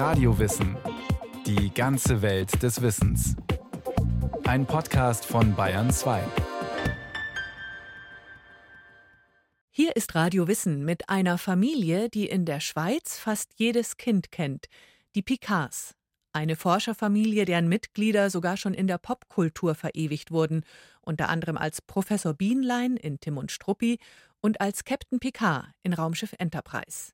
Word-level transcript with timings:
Radiowissen. 0.00 0.78
Die 1.44 1.74
ganze 1.74 2.22
Welt 2.22 2.62
des 2.62 2.80
Wissens. 2.80 3.36
Ein 4.44 4.64
Podcast 4.64 5.26
von 5.26 5.54
Bayern 5.54 5.90
2. 5.90 6.22
Hier 9.68 9.94
ist 9.96 10.14
Radio 10.14 10.48
Wissen 10.48 10.86
mit 10.86 11.10
einer 11.10 11.36
Familie, 11.36 12.08
die 12.08 12.26
in 12.26 12.46
der 12.46 12.60
Schweiz 12.60 13.18
fast 13.18 13.52
jedes 13.56 13.98
Kind 13.98 14.30
kennt, 14.30 14.68
die 15.14 15.20
Picards. 15.20 15.94
Eine 16.32 16.56
Forscherfamilie, 16.56 17.44
deren 17.44 17.68
Mitglieder 17.68 18.30
sogar 18.30 18.56
schon 18.56 18.72
in 18.72 18.86
der 18.86 18.96
Popkultur 18.96 19.74
verewigt 19.74 20.30
wurden, 20.30 20.64
unter 21.02 21.28
anderem 21.28 21.58
als 21.58 21.82
Professor 21.82 22.32
Bienlein 22.32 22.96
in 22.96 23.20
Tim 23.20 23.36
und 23.36 23.52
Struppi 23.52 23.98
und 24.40 24.62
als 24.62 24.84
Captain 24.84 25.20
Picard 25.20 25.66
in 25.82 25.92
Raumschiff 25.92 26.34
Enterprise. 26.38 27.12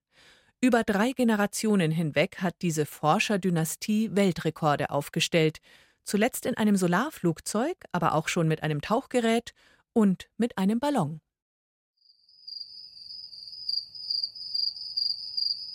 Über 0.61 0.85
drei 0.85 1.13
Generationen 1.13 1.91
hinweg 1.91 2.39
hat 2.41 2.55
diese 2.63 2.87
Forskerdynastie 2.87 4.17
Weltrekorde 4.17 4.91
aufgestellt, 4.91 5.59
zuletzt 6.03 6.47
in 6.47 6.57
einem 6.57 6.77
Solarflugzeug, 6.77 7.77
aber 7.93 8.15
auch 8.15 8.29
schon 8.29 8.49
mit 8.49 8.63
einem 8.63 8.81
Tauchgerät 8.81 9.53
und 9.93 10.29
mit 10.39 10.57
einem 10.57 10.81
Ballon. 10.81 11.21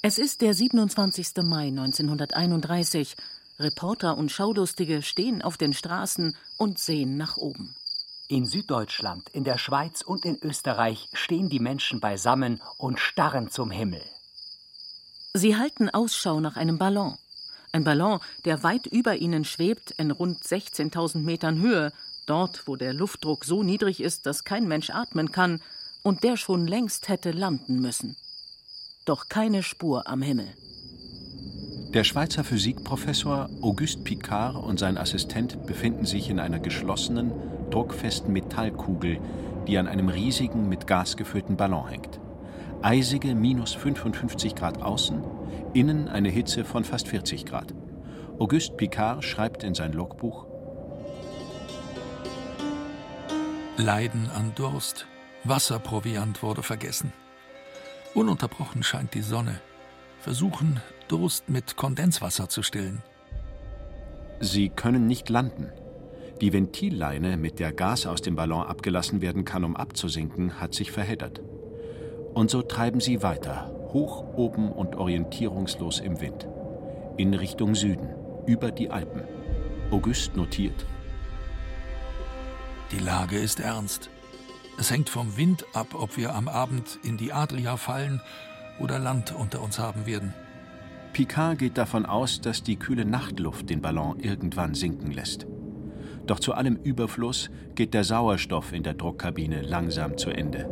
Es 0.01 0.17
ist 0.17 0.41
der 0.41 0.55
27. 0.55 1.43
Mai 1.43 1.67
1931. 1.67 3.15
Reporter 3.59 4.17
und 4.17 4.31
Schaulustige 4.31 5.03
stehen 5.03 5.43
auf 5.43 5.57
den 5.57 5.73
Straßen 5.73 6.35
und 6.57 6.79
sehen 6.79 7.17
nach 7.17 7.37
oben. 7.37 7.75
In 8.27 8.47
Süddeutschland, 8.47 9.29
in 9.29 9.43
der 9.43 9.59
Schweiz 9.59 10.01
und 10.01 10.25
in 10.25 10.39
Österreich 10.41 11.07
stehen 11.13 11.49
die 11.49 11.59
Menschen 11.59 11.99
beisammen 11.99 12.61
und 12.79 12.99
starren 12.99 13.51
zum 13.51 13.69
Himmel. 13.69 14.01
Sie 15.33 15.55
halten 15.55 15.89
Ausschau 15.89 16.39
nach 16.39 16.57
einem 16.57 16.77
Ballon. 16.77 17.17
Ein 17.71 17.83
Ballon, 17.83 18.19
der 18.45 18.63
weit 18.63 18.85
über 18.87 19.15
ihnen 19.15 19.45
schwebt, 19.45 19.91
in 19.91 20.11
rund 20.11 20.43
16.000 20.43 21.19
Metern 21.19 21.61
Höhe, 21.61 21.93
dort, 22.25 22.67
wo 22.67 22.75
der 22.75 22.93
Luftdruck 22.93 23.45
so 23.45 23.63
niedrig 23.63 24.01
ist, 24.01 24.25
dass 24.25 24.43
kein 24.43 24.67
Mensch 24.67 24.89
atmen 24.89 25.31
kann, 25.31 25.61
und 26.03 26.23
der 26.23 26.35
schon 26.35 26.67
längst 26.67 27.09
hätte 27.09 27.31
landen 27.31 27.79
müssen 27.79 28.17
doch 29.05 29.29
keine 29.29 29.63
Spur 29.63 30.07
am 30.07 30.21
Himmel. 30.21 30.47
Der 31.93 32.03
Schweizer 32.05 32.43
Physikprofessor 32.43 33.49
Auguste 33.61 34.01
Picard 34.03 34.55
und 34.55 34.79
sein 34.79 34.97
Assistent 34.97 35.65
befinden 35.65 36.05
sich 36.05 36.29
in 36.29 36.39
einer 36.39 36.59
geschlossenen, 36.59 37.33
druckfesten 37.69 38.31
Metallkugel, 38.31 39.19
die 39.67 39.77
an 39.77 39.87
einem 39.87 40.07
riesigen, 40.07 40.69
mit 40.69 40.87
Gas 40.87 41.17
gefüllten 41.17 41.57
Ballon 41.57 41.87
hängt. 41.89 42.20
Eisige 42.83 43.35
minus 43.35 43.75
55 43.75 44.55
Grad 44.55 44.81
außen, 44.81 45.23
innen 45.73 46.07
eine 46.07 46.29
Hitze 46.29 46.65
von 46.65 46.83
fast 46.83 47.07
40 47.07 47.45
Grad. 47.45 47.75
Auguste 48.39 48.75
Picard 48.75 49.23
schreibt 49.23 49.63
in 49.63 49.75
sein 49.75 49.93
Logbuch: 49.93 50.47
Leiden 53.77 54.31
an 54.35 54.53
Durst, 54.55 55.05
Wasserproviant 55.43 56.41
wurde 56.41 56.63
vergessen. 56.63 57.13
Ununterbrochen 58.15 58.81
scheint 58.81 59.13
die 59.13 59.21
Sonne. 59.21 59.61
Versuchen, 60.19 60.81
Durst 61.07 61.49
mit 61.49 61.77
Kondenswasser 61.77 62.49
zu 62.49 62.63
stillen. 62.63 63.03
Sie 64.39 64.69
können 64.69 65.05
nicht 65.05 65.29
landen. 65.29 65.69
Die 66.41 66.51
Ventilleine, 66.51 67.37
mit 67.37 67.59
der 67.59 67.73
Gas 67.73 68.07
aus 68.07 68.23
dem 68.23 68.35
Ballon 68.35 68.65
abgelassen 68.65 69.21
werden 69.21 69.45
kann, 69.45 69.63
um 69.63 69.75
abzusinken, 69.75 70.59
hat 70.59 70.73
sich 70.73 70.91
verheddert. 70.91 71.41
Und 72.33 72.49
so 72.49 72.61
treiben 72.61 72.99
sie 72.99 73.23
weiter, 73.23 73.71
hoch 73.91 74.23
oben 74.35 74.71
und 74.71 74.95
orientierungslos 74.95 75.99
im 75.99 76.21
Wind. 76.21 76.47
In 77.17 77.33
Richtung 77.33 77.75
Süden, 77.75 78.09
über 78.45 78.71
die 78.71 78.89
Alpen. 78.89 79.23
August 79.91 80.37
notiert. 80.37 80.85
Die 82.91 82.99
Lage 82.99 83.37
ist 83.37 83.59
ernst. 83.59 84.09
Es 84.79 84.89
hängt 84.89 85.09
vom 85.09 85.37
Wind 85.37 85.65
ab, 85.73 85.87
ob 85.93 86.17
wir 86.17 86.33
am 86.33 86.47
Abend 86.47 86.99
in 87.03 87.17
die 87.17 87.33
Adria 87.33 87.75
fallen 87.77 88.21
oder 88.79 88.99
Land 88.99 89.33
unter 89.33 89.61
uns 89.61 89.79
haben 89.79 90.05
werden. 90.05 90.33
Picard 91.13 91.59
geht 91.59 91.77
davon 91.77 92.05
aus, 92.05 92.39
dass 92.39 92.63
die 92.63 92.77
kühle 92.77 93.03
Nachtluft 93.03 93.69
den 93.69 93.81
Ballon 93.81 94.19
irgendwann 94.19 94.73
sinken 94.73 95.11
lässt. 95.11 95.45
Doch 96.25 96.39
zu 96.39 96.53
allem 96.53 96.77
Überfluss 96.77 97.49
geht 97.75 97.93
der 97.93 98.05
Sauerstoff 98.05 98.71
in 98.71 98.83
der 98.83 98.93
Druckkabine 98.93 99.61
langsam 99.61 100.17
zu 100.17 100.29
Ende. 100.29 100.69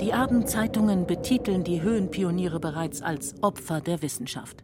Die 0.00 0.12
Abendzeitungen 0.12 1.06
betiteln 1.06 1.64
die 1.64 1.80
Höhenpioniere 1.80 2.60
bereits 2.60 3.00
als 3.00 3.34
Opfer 3.42 3.80
der 3.80 4.02
Wissenschaft. 4.02 4.62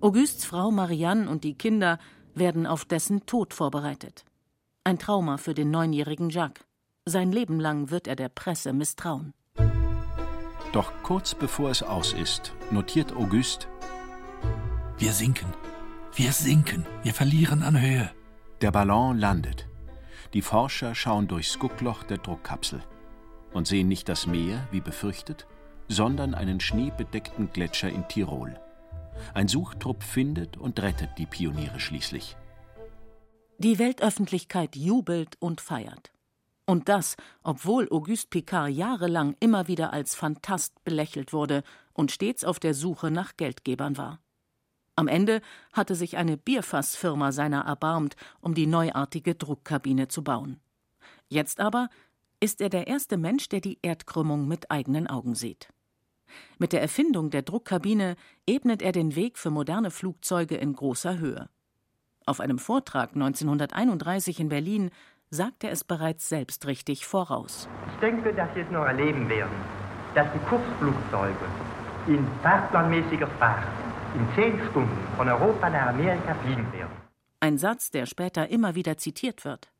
Augusts 0.00 0.44
Frau 0.44 0.72
Marianne 0.72 1.30
und 1.30 1.44
die 1.44 1.54
Kinder 1.54 1.98
werden 2.34 2.66
auf 2.66 2.84
dessen 2.84 3.26
Tod 3.26 3.54
vorbereitet. 3.54 4.24
Ein 4.82 4.98
Trauma 4.98 5.36
für 5.36 5.54
den 5.54 5.70
neunjährigen 5.70 6.30
Jacques. 6.30 6.64
Sein 7.04 7.30
Leben 7.30 7.60
lang 7.60 7.90
wird 7.90 8.08
er 8.08 8.16
der 8.16 8.28
Presse 8.28 8.72
misstrauen. 8.72 9.34
Doch 10.72 10.92
kurz 11.04 11.36
bevor 11.36 11.70
es 11.70 11.84
aus 11.84 12.12
ist, 12.12 12.52
notiert 12.72 13.14
Auguste: 13.14 13.68
Wir 14.98 15.12
sinken. 15.12 15.54
Wir 16.12 16.32
sinken. 16.32 16.84
Wir 17.04 17.14
verlieren 17.14 17.62
an 17.62 17.80
Höhe. 17.80 18.10
Der 18.62 18.72
Ballon 18.72 19.16
landet. 19.16 19.68
Die 20.34 20.42
Forscher 20.42 20.96
schauen 20.96 21.28
durchs 21.28 21.56
Guckloch 21.60 22.02
der 22.02 22.18
Druckkapsel 22.18 22.82
und 23.52 23.66
sehen 23.66 23.88
nicht 23.88 24.08
das 24.08 24.26
Meer, 24.26 24.66
wie 24.70 24.80
befürchtet, 24.80 25.46
sondern 25.88 26.34
einen 26.34 26.60
schneebedeckten 26.60 27.52
Gletscher 27.52 27.88
in 27.88 28.06
Tirol. 28.08 28.58
Ein 29.34 29.48
Suchtrupp 29.48 30.02
findet 30.02 30.56
und 30.56 30.80
rettet 30.80 31.10
die 31.18 31.26
Pioniere 31.26 31.80
schließlich. 31.80 32.36
Die 33.58 33.78
Weltöffentlichkeit 33.78 34.76
jubelt 34.76 35.36
und 35.38 35.60
feiert. 35.60 36.12
Und 36.66 36.88
das, 36.88 37.16
obwohl 37.42 37.88
Auguste 37.90 38.28
Picard 38.28 38.70
jahrelang 38.70 39.36
immer 39.40 39.68
wieder 39.68 39.92
als 39.92 40.14
Phantast 40.14 40.82
belächelt 40.84 41.32
wurde 41.32 41.62
und 41.94 42.10
stets 42.10 42.44
auf 42.44 42.58
der 42.58 42.74
Suche 42.74 43.10
nach 43.10 43.36
Geldgebern 43.36 43.96
war. 43.96 44.20
Am 44.96 45.08
Ende 45.08 45.42
hatte 45.72 45.94
sich 45.94 46.16
eine 46.16 46.36
Bierfassfirma 46.36 47.30
seiner 47.30 47.60
erbarmt, 47.60 48.16
um 48.40 48.54
die 48.54 48.66
neuartige 48.66 49.34
Druckkabine 49.34 50.08
zu 50.08 50.24
bauen. 50.24 50.60
Jetzt 51.28 51.60
aber 51.60 51.88
ist 52.40 52.60
er 52.60 52.68
der 52.68 52.86
erste 52.86 53.16
Mensch, 53.16 53.48
der 53.48 53.60
die 53.60 53.78
Erdkrümmung 53.82 54.46
mit 54.46 54.70
eigenen 54.70 55.06
Augen 55.06 55.34
sieht. 55.34 55.72
Mit 56.58 56.72
der 56.72 56.82
Erfindung 56.82 57.30
der 57.30 57.42
Druckkabine 57.42 58.16
ebnet 58.46 58.82
er 58.82 58.92
den 58.92 59.14
Weg 59.16 59.38
für 59.38 59.50
moderne 59.50 59.90
Flugzeuge 59.90 60.56
in 60.56 60.72
großer 60.72 61.18
Höhe. 61.18 61.48
Auf 62.26 62.40
einem 62.40 62.58
Vortrag 62.58 63.14
1931 63.14 64.40
in 64.40 64.48
Berlin 64.48 64.90
sagte 65.30 65.68
er 65.68 65.72
es 65.72 65.84
bereits 65.84 66.28
selbstrichtig 66.28 67.06
voraus. 67.06 67.68
Ich 67.94 68.00
denke, 68.00 68.34
dass 68.34 68.52
Sie 68.54 68.60
es 68.60 68.70
noch 68.70 68.84
erleben 68.84 69.28
werden, 69.28 69.56
dass 70.14 70.26
die 70.32 70.38
Kurzflugzeuge 70.48 71.46
in 72.08 72.26
fahrplanmäßiger 72.42 73.28
Fahrt 73.38 73.66
in 74.14 74.26
zehn 74.34 74.60
Stunden 74.70 74.96
von 75.16 75.28
Europa 75.28 75.70
nach 75.70 75.88
Amerika 75.88 76.34
fliegen 76.34 76.72
werden. 76.72 76.92
Ein 77.40 77.58
Satz, 77.58 77.90
der 77.90 78.06
später 78.06 78.48
immer 78.48 78.74
wieder 78.74 78.96
zitiert 78.96 79.44
wird. 79.44 79.70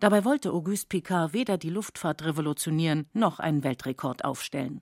Dabei 0.00 0.24
wollte 0.24 0.52
Auguste 0.52 0.88
Picard 0.88 1.32
weder 1.32 1.58
die 1.58 1.70
Luftfahrt 1.70 2.24
revolutionieren 2.24 3.06
noch 3.12 3.38
einen 3.38 3.64
Weltrekord 3.64 4.24
aufstellen. 4.24 4.80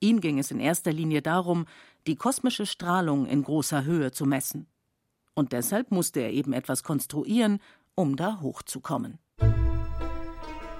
Ihm 0.00 0.20
ging 0.20 0.38
es 0.38 0.50
in 0.50 0.60
erster 0.60 0.92
Linie 0.92 1.22
darum, 1.22 1.66
die 2.06 2.16
kosmische 2.16 2.66
Strahlung 2.66 3.26
in 3.26 3.42
großer 3.42 3.84
Höhe 3.84 4.10
zu 4.10 4.26
messen 4.26 4.66
und 5.34 5.52
deshalb 5.52 5.90
musste 5.90 6.20
er 6.20 6.32
eben 6.32 6.52
etwas 6.52 6.82
konstruieren, 6.82 7.60
um 7.94 8.16
da 8.16 8.40
hochzukommen. 8.40 9.18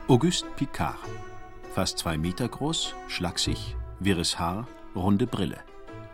Auguste 0.09 0.49
Picard. 0.57 0.99
Fast 1.75 1.99
zwei 1.99 2.19
Meter 2.19 2.49
groß, 2.49 2.95
schlaksig, 3.09 3.77
wirres 3.99 4.39
Haar, 4.39 4.69
runde 4.95 5.27
Brille. 5.27 5.59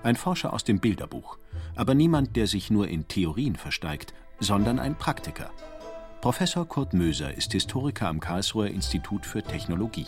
Ein 0.05 0.15
Forscher 0.15 0.53
aus 0.53 0.63
dem 0.63 0.79
Bilderbuch, 0.79 1.39
aber 1.75 1.95
niemand, 1.95 2.37
der 2.37 2.47
sich 2.47 2.71
nur 2.71 2.87
in 2.87 3.09
Theorien 3.09 3.57
versteigt, 3.57 4.15
sondern 4.39 4.79
ein 4.79 4.97
Praktiker. 4.97 5.51
Professor 6.21 6.67
Kurt 6.67 6.95
Möser 6.95 7.37
ist 7.37 7.53
Historiker 7.53 8.09
am 8.09 8.19
Karlsruher 8.19 8.67
Institut 8.67 9.25
für 9.25 9.41
Technologie. 9.41 10.07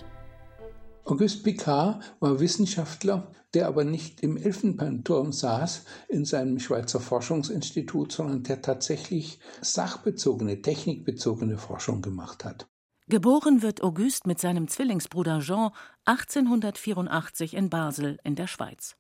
Auguste 1.04 1.44
Picard 1.44 2.02
war 2.18 2.40
Wissenschaftler, 2.40 3.30
der 3.54 3.68
aber 3.68 3.84
nicht 3.84 4.20
im 4.20 4.36
Elfenbeinturm 4.36 5.30
saß 5.30 5.84
in 6.08 6.24
seinem 6.24 6.58
Schweizer 6.58 6.98
Forschungsinstitut, 6.98 8.10
sondern 8.10 8.42
der 8.42 8.60
tatsächlich 8.60 9.38
sachbezogene, 9.60 10.62
technikbezogene 10.62 11.58
Forschung 11.58 12.02
gemacht 12.02 12.44
hat. 12.44 12.66
Geboren 13.06 13.62
wird 13.62 13.80
Auguste 13.84 14.28
mit 14.28 14.40
seinem 14.40 14.66
Zwillingsbruder 14.66 15.38
Jean 15.38 15.70
1884 16.06 17.54
in 17.54 17.70
Basel 17.70 18.18
in 18.24 18.34
der 18.34 18.48
Schweiz. 18.48 18.96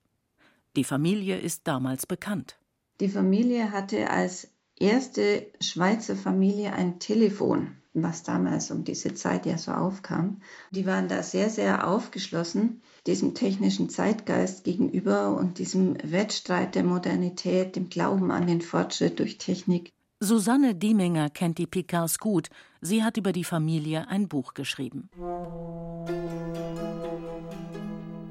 Die 0.76 0.84
Familie 0.84 1.38
ist 1.38 1.66
damals 1.66 2.06
bekannt. 2.06 2.60
Die 3.00 3.08
Familie 3.08 3.72
hatte 3.72 4.10
als 4.10 4.48
erste 4.80 5.46
Schweizer 5.60 6.16
Familie 6.16 6.72
ein 6.72 6.98
Telefon. 6.98 7.76
was 7.92 8.22
damals 8.22 8.70
um 8.70 8.84
diese 8.84 9.14
Zeit 9.14 9.46
ja 9.46 9.58
so 9.58 9.72
aufkam. 9.72 10.40
Die 10.70 10.86
waren 10.86 11.08
da 11.08 11.24
sehr, 11.24 11.50
sehr 11.50 11.88
aufgeschlossen 11.88 12.82
diesem 13.06 13.34
technischen 13.34 13.88
Zeitgeist 13.88 14.64
gegenüber 14.64 15.36
und 15.36 15.58
diesem 15.58 15.96
Wettstreit 16.02 16.74
der 16.74 16.84
Modernität, 16.84 17.76
dem 17.76 17.88
Glauben 17.88 18.30
an 18.30 18.46
den 18.46 18.60
Fortschritt 18.60 19.18
durch 19.18 19.38
Technik. 19.38 19.92
Susanne 20.20 20.74
Dieminger 20.74 21.30
kennt 21.30 21.56
die 21.58 21.66
Picards 21.66 22.18
gut. 22.18 22.48
Sie 22.82 23.02
hat 23.02 23.16
über 23.16 23.32
die 23.32 23.44
Familie 23.44 24.06
ein 24.08 24.28
Buch 24.28 24.52
geschrieben. 24.52 25.08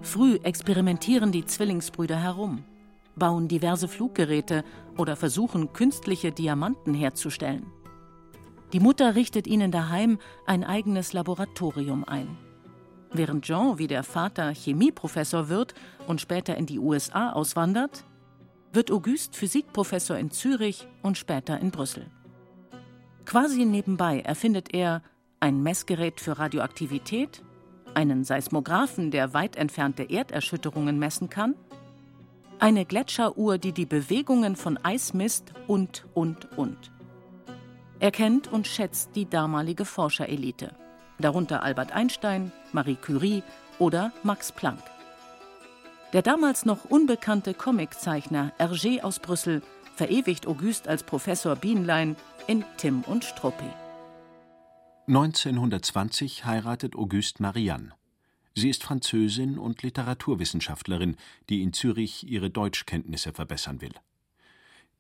Früh 0.02 0.36
experimentieren 0.44 1.32
die 1.32 1.46
Zwillingsbrüder 1.46 2.22
herum, 2.22 2.64
bauen 3.16 3.48
diverse 3.48 3.88
Fluggeräte 3.88 4.64
oder 4.98 5.16
versuchen 5.16 5.74
künstliche 5.74 6.32
Diamanten 6.32 6.94
herzustellen. 6.94 7.66
Die 8.74 8.80
Mutter 8.80 9.16
richtet 9.16 9.48
ihnen 9.48 9.72
daheim 9.72 10.20
ein 10.46 10.64
eigenes 10.64 11.14
Laboratorium 11.14 12.04
ein. 12.04 12.38
Während 13.12 13.46
Jean 13.46 13.80
wie 13.80 13.88
der 13.88 14.04
Vater 14.04 14.54
Chemieprofessor 14.54 15.50
wird 15.50 15.74
und 16.08 16.22
später 16.22 16.56
in 16.56 16.68
die 16.68 16.78
USA 16.78 17.32
auswandert, 17.32 18.06
wird 18.72 18.92
Auguste 18.92 19.36
Physikprofessor 19.38 20.18
in 20.18 20.30
Zürich 20.30 20.88
und 21.02 21.18
später 21.18 21.60
in 21.60 21.72
Brüssel. 21.72 22.06
Quasi 23.26 23.66
nebenbei 23.66 24.22
erfindet 24.22 24.74
er 24.74 25.02
ein 25.40 25.64
Messgerät 25.64 26.22
für 26.22 26.38
Radioaktivität, 26.38 27.44
einen 27.96 28.24
Seismographen, 28.24 29.10
der 29.10 29.34
weit 29.34 29.56
entfernte 29.56 30.04
Erderschütterungen 30.04 31.00
messen 31.00 31.30
kann, 31.30 31.56
eine 32.60 32.86
Gletscheruhr, 32.86 33.58
die 33.58 33.72
die 33.72 33.86
Bewegungen 33.86 34.56
von 34.56 34.78
Eis 34.84 35.14
misst 35.14 35.54
und, 35.68 36.06
und, 36.14 36.58
und. 36.58 36.92
Er 38.00 38.12
kennt 38.12 38.48
und 38.48 38.68
schätzt 38.68 39.16
die 39.16 39.30
damalige 39.30 39.86
Forscherelite, 39.86 40.76
darunter 41.20 41.64
Albert 41.64 41.92
Einstein, 41.92 42.52
Marie 42.72 42.96
Curie 42.96 43.44
oder 43.78 44.12
Max 44.24 44.52
Planck. 44.52 44.84
Der 46.14 46.22
damals 46.22 46.66
noch 46.66 46.86
unbekannte 46.86 47.54
Comiczeichner 47.54 48.52
Hergé 48.58 49.02
aus 49.02 49.20
Brüssel 49.20 49.62
verewigt 49.96 50.48
Auguste 50.48 50.90
als 50.90 51.04
Professor 51.04 51.56
Bienlein 51.56 52.16
in 52.48 52.64
Tim 52.78 53.02
und 53.02 53.26
Struppi. 53.26 53.70
1920 55.08 56.46
heiratet 56.46 56.96
Auguste 56.96 57.42
Marianne. 57.42 57.99
Sie 58.56 58.70
ist 58.70 58.84
Französin 58.84 59.58
und 59.58 59.84
Literaturwissenschaftlerin, 59.84 61.16
die 61.50 61.62
in 61.62 61.74
Zürich 61.74 62.28
ihre 62.28 62.50
Deutschkenntnisse 62.50 63.34
verbessern 63.34 63.82
will. 63.82 63.94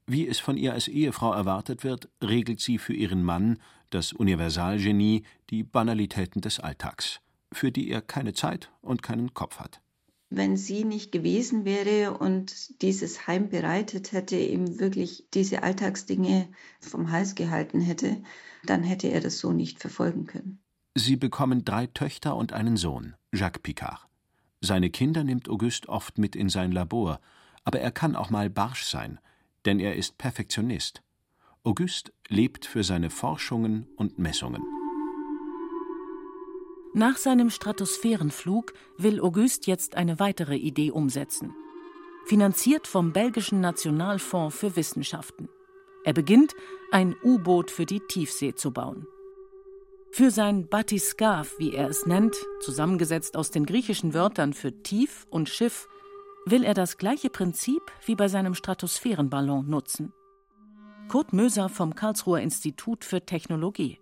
Wie 0.07 0.27
es 0.27 0.39
von 0.39 0.57
ihr 0.57 0.73
als 0.73 0.87
Ehefrau 0.87 1.33
erwartet 1.33 1.83
wird, 1.83 2.09
regelt 2.23 2.59
sie 2.59 2.77
für 2.77 2.93
ihren 2.93 3.23
Mann, 3.23 3.59
das 3.89 4.13
Universalgenie, 4.13 5.23
die 5.49 5.63
Banalitäten 5.63 6.41
des 6.41 6.59
Alltags, 6.59 7.21
für 7.51 7.71
die 7.71 7.89
er 7.89 8.01
keine 8.01 8.33
Zeit 8.33 8.71
und 8.81 9.03
keinen 9.03 9.33
Kopf 9.33 9.59
hat 9.59 9.81
wenn 10.29 10.57
sie 10.57 10.83
nicht 10.83 11.11
gewesen 11.11 11.65
wäre 11.65 12.17
und 12.17 12.81
dieses 12.81 13.27
Heim 13.27 13.49
bereitet 13.49 14.11
hätte, 14.11 14.37
ihm 14.37 14.79
wirklich 14.79 15.25
diese 15.33 15.63
Alltagsdinge 15.63 16.47
vom 16.79 17.11
Hals 17.11 17.35
gehalten 17.35 17.81
hätte, 17.81 18.21
dann 18.63 18.83
hätte 18.83 19.07
er 19.07 19.21
das 19.21 19.39
so 19.39 19.51
nicht 19.51 19.79
verfolgen 19.79 20.25
können. 20.25 20.59
Sie 20.95 21.15
bekommen 21.15 21.65
drei 21.65 21.87
Töchter 21.87 22.35
und 22.35 22.53
einen 22.53 22.77
Sohn, 22.77 23.15
Jacques 23.33 23.61
Picard. 23.61 24.07
Seine 24.61 24.89
Kinder 24.89 25.23
nimmt 25.23 25.49
Auguste 25.49 25.87
oft 25.87 26.17
mit 26.17 26.35
in 26.35 26.49
sein 26.49 26.71
Labor, 26.71 27.19
aber 27.63 27.79
er 27.79 27.91
kann 27.91 28.15
auch 28.15 28.29
mal 28.29 28.49
barsch 28.49 28.83
sein, 28.83 29.19
denn 29.65 29.79
er 29.79 29.95
ist 29.95 30.17
Perfektionist. 30.17 31.01
Auguste 31.63 32.11
lebt 32.27 32.65
für 32.65 32.83
seine 32.83 33.09
Forschungen 33.09 33.87
und 33.95 34.17
Messungen. 34.17 34.63
Nach 36.93 37.17
seinem 37.17 37.51
Stratosphärenflug 37.51 38.73
will 38.97 39.21
Auguste 39.21 39.69
jetzt 39.69 39.95
eine 39.95 40.19
weitere 40.19 40.55
Idee 40.55 40.91
umsetzen. 40.91 41.53
Finanziert 42.25 42.87
vom 42.87 43.13
belgischen 43.13 43.61
Nationalfonds 43.61 44.57
für 44.57 44.75
Wissenschaften. 44.75 45.49
Er 46.03 46.13
beginnt, 46.13 46.55
ein 46.91 47.15
U-Boot 47.23 47.69
für 47.69 47.85
die 47.85 47.99
Tiefsee 47.99 48.55
zu 48.55 48.71
bauen. 48.71 49.05
Für 50.11 50.31
sein 50.31 50.67
Batiscaf, 50.67 51.53
wie 51.59 51.73
er 51.73 51.89
es 51.89 52.05
nennt, 52.05 52.35
zusammengesetzt 52.61 53.37
aus 53.37 53.51
den 53.51 53.65
griechischen 53.65 54.13
Wörtern 54.13 54.53
für 54.53 54.83
Tief 54.83 55.27
und 55.29 55.49
Schiff, 55.49 55.87
will 56.45 56.63
er 56.63 56.73
das 56.73 56.97
gleiche 56.97 57.29
Prinzip 57.29 57.81
wie 58.05 58.15
bei 58.15 58.27
seinem 58.27 58.55
Stratosphärenballon 58.55 59.69
nutzen. 59.69 60.13
Kurt 61.07 61.33
Möser 61.33 61.69
vom 61.69 61.95
Karlsruher 61.95 62.39
Institut 62.39 63.05
für 63.05 63.25
Technologie 63.25 63.99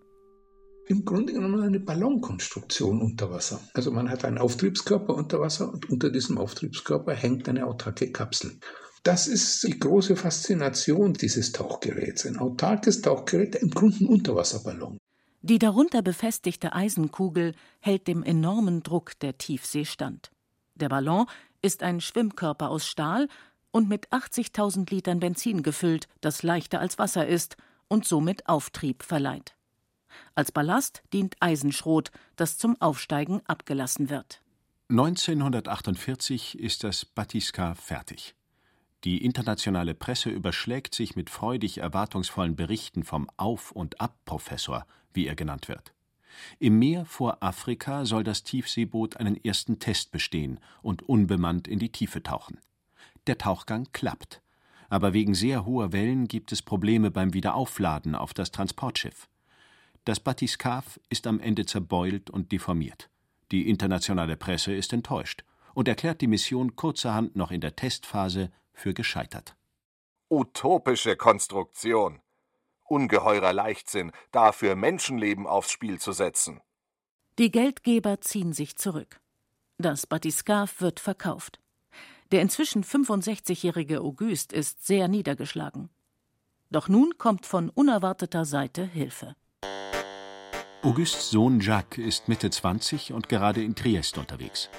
im 0.87 1.03
Grunde 1.03 1.33
genommen 1.33 1.61
eine 1.61 1.79
Ballonkonstruktion 1.79 3.01
unter 3.01 3.29
Wasser. 3.29 3.59
Also 3.73 3.91
man 3.91 4.09
hat 4.09 4.23
einen 4.23 4.37
Auftriebskörper 4.37 5.13
unter 5.13 5.39
Wasser 5.41 5.71
und 5.71 5.89
unter 5.89 6.09
diesem 6.09 6.37
Auftriebskörper 6.37 7.13
hängt 7.13 7.49
eine 7.49 7.67
autarke 7.67 8.11
Kapsel. 8.11 8.57
Das 9.03 9.27
ist 9.27 9.63
die 9.63 9.77
große 9.77 10.15
Faszination 10.15 11.13
dieses 11.13 11.51
Tauchgeräts. 11.51 12.25
Ein 12.25 12.37
autarkes 12.37 13.01
Tauchgerät, 13.01 13.55
im 13.55 13.69
Grunde 13.69 13.97
ein 14.01 14.07
Unterwasserballon. 14.07 14.97
Die 15.47 15.59
darunter 15.59 16.01
befestigte 16.01 16.73
Eisenkugel 16.73 17.53
hält 17.79 18.09
dem 18.09 18.21
enormen 18.21 18.83
Druck 18.83 19.17
der 19.19 19.37
Tiefsee 19.37 19.85
stand. 19.85 20.29
Der 20.75 20.89
Ballon 20.89 21.25
ist 21.61 21.83
ein 21.83 22.01
Schwimmkörper 22.01 22.69
aus 22.69 22.85
Stahl 22.85 23.29
und 23.71 23.87
mit 23.87 24.09
80.000 24.09 24.91
Litern 24.91 25.21
Benzin 25.21 25.63
gefüllt, 25.63 26.09
das 26.19 26.43
leichter 26.43 26.81
als 26.81 26.99
Wasser 26.99 27.25
ist 27.25 27.55
und 27.87 28.05
somit 28.05 28.49
Auftrieb 28.49 29.03
verleiht. 29.03 29.55
Als 30.35 30.51
Ballast 30.51 31.01
dient 31.13 31.37
Eisenschrot, 31.39 32.11
das 32.35 32.57
zum 32.57 32.75
Aufsteigen 32.81 33.39
abgelassen 33.45 34.09
wird. 34.09 34.41
1948 34.89 36.59
ist 36.59 36.83
das 36.83 37.05
Batiska 37.05 37.73
fertig. 37.75 38.35
Die 39.03 39.23
internationale 39.23 39.93
Presse 39.93 40.29
überschlägt 40.29 40.95
sich 40.95 41.15
mit 41.15 41.29
freudig 41.29 41.77
erwartungsvollen 41.77 42.55
Berichten 42.55 43.03
vom 43.03 43.29
Auf- 43.37 43.71
und 43.71 44.01
Ab-Professor, 44.01 44.85
wie 45.13 45.27
er 45.27 45.35
genannt 45.35 45.67
wird. 45.67 45.93
Im 46.59 46.79
Meer 46.79 47.05
vor 47.05 47.41
Afrika 47.41 48.05
soll 48.05 48.23
das 48.23 48.43
Tiefseeboot 48.43 49.17
einen 49.17 49.43
ersten 49.43 49.79
Test 49.79 50.11
bestehen 50.11 50.59
und 50.81 51.03
unbemannt 51.03 51.67
in 51.67 51.79
die 51.79 51.91
Tiefe 51.91 52.21
tauchen. 52.23 52.59
Der 53.27 53.37
Tauchgang 53.37 53.87
klappt, 53.93 54.41
aber 54.89 55.13
wegen 55.13 55.35
sehr 55.35 55.65
hoher 55.65 55.91
Wellen 55.93 56.27
gibt 56.27 56.51
es 56.51 56.61
Probleme 56.61 57.11
beim 57.11 57.33
Wiederaufladen 57.33 58.15
auf 58.15 58.33
das 58.33 58.51
Transportschiff. 58.51 59.27
Das 60.05 60.19
Batiskav 60.19 60.99
ist 61.09 61.27
am 61.27 61.39
Ende 61.39 61.65
zerbeult 61.65 62.29
und 62.29 62.51
deformiert. 62.51 63.09
Die 63.51 63.69
internationale 63.69 64.37
Presse 64.37 64.73
ist 64.73 64.93
enttäuscht 64.93 65.43
und 65.73 65.87
erklärt 65.87 66.21
die 66.21 66.27
Mission 66.27 66.75
kurzerhand 66.75 67.35
noch 67.35 67.51
in 67.51 67.61
der 67.61 67.75
Testphase 67.75 68.51
für 68.77 68.93
gescheitert. 68.93 69.55
Utopische 70.29 71.15
Konstruktion. 71.15 72.21
Ungeheurer 72.85 73.51
Leichtsinn, 73.51 74.11
dafür 74.31 74.75
Menschenleben 74.75 75.45
aufs 75.45 75.71
Spiel 75.71 75.99
zu 75.99 76.13
setzen. 76.13 76.61
Die 77.37 77.51
Geldgeber 77.51 78.21
ziehen 78.21 78.53
sich 78.53 78.77
zurück. 78.77 79.19
Das 79.77 80.07
Batiskav 80.07 80.79
wird 80.81 80.99
verkauft. 80.99 81.59
Der 82.31 82.41
inzwischen 82.41 82.83
65-jährige 82.83 84.01
Auguste 84.01 84.55
ist 84.55 84.85
sehr 84.85 85.07
niedergeschlagen. 85.07 85.89
Doch 86.69 86.87
nun 86.89 87.17
kommt 87.17 87.45
von 87.45 87.69
unerwarteter 87.69 88.45
Seite 88.45 88.83
Hilfe. 88.85 89.35
Augustes 90.83 91.31
Sohn 91.31 91.59
Jacques 91.59 91.97
ist 92.03 92.27
Mitte 92.27 92.49
20 92.49 93.13
und 93.13 93.29
gerade 93.29 93.63
in 93.63 93.75
Triest 93.75 94.17
unterwegs. 94.17 94.69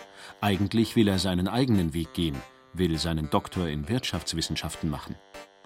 Eigentlich 0.41 0.97
will 0.97 1.09
er 1.09 1.19
seinen 1.19 1.49
eigenen 1.49 1.95
Weg 1.95 2.13
gehen, 2.13 2.37
will 2.73 2.99
seinen 2.99 3.31
Doktor 3.31 3.69
in 3.69 3.89
Wirtschaftswissenschaften 3.89 4.91
machen. 4.91 5.17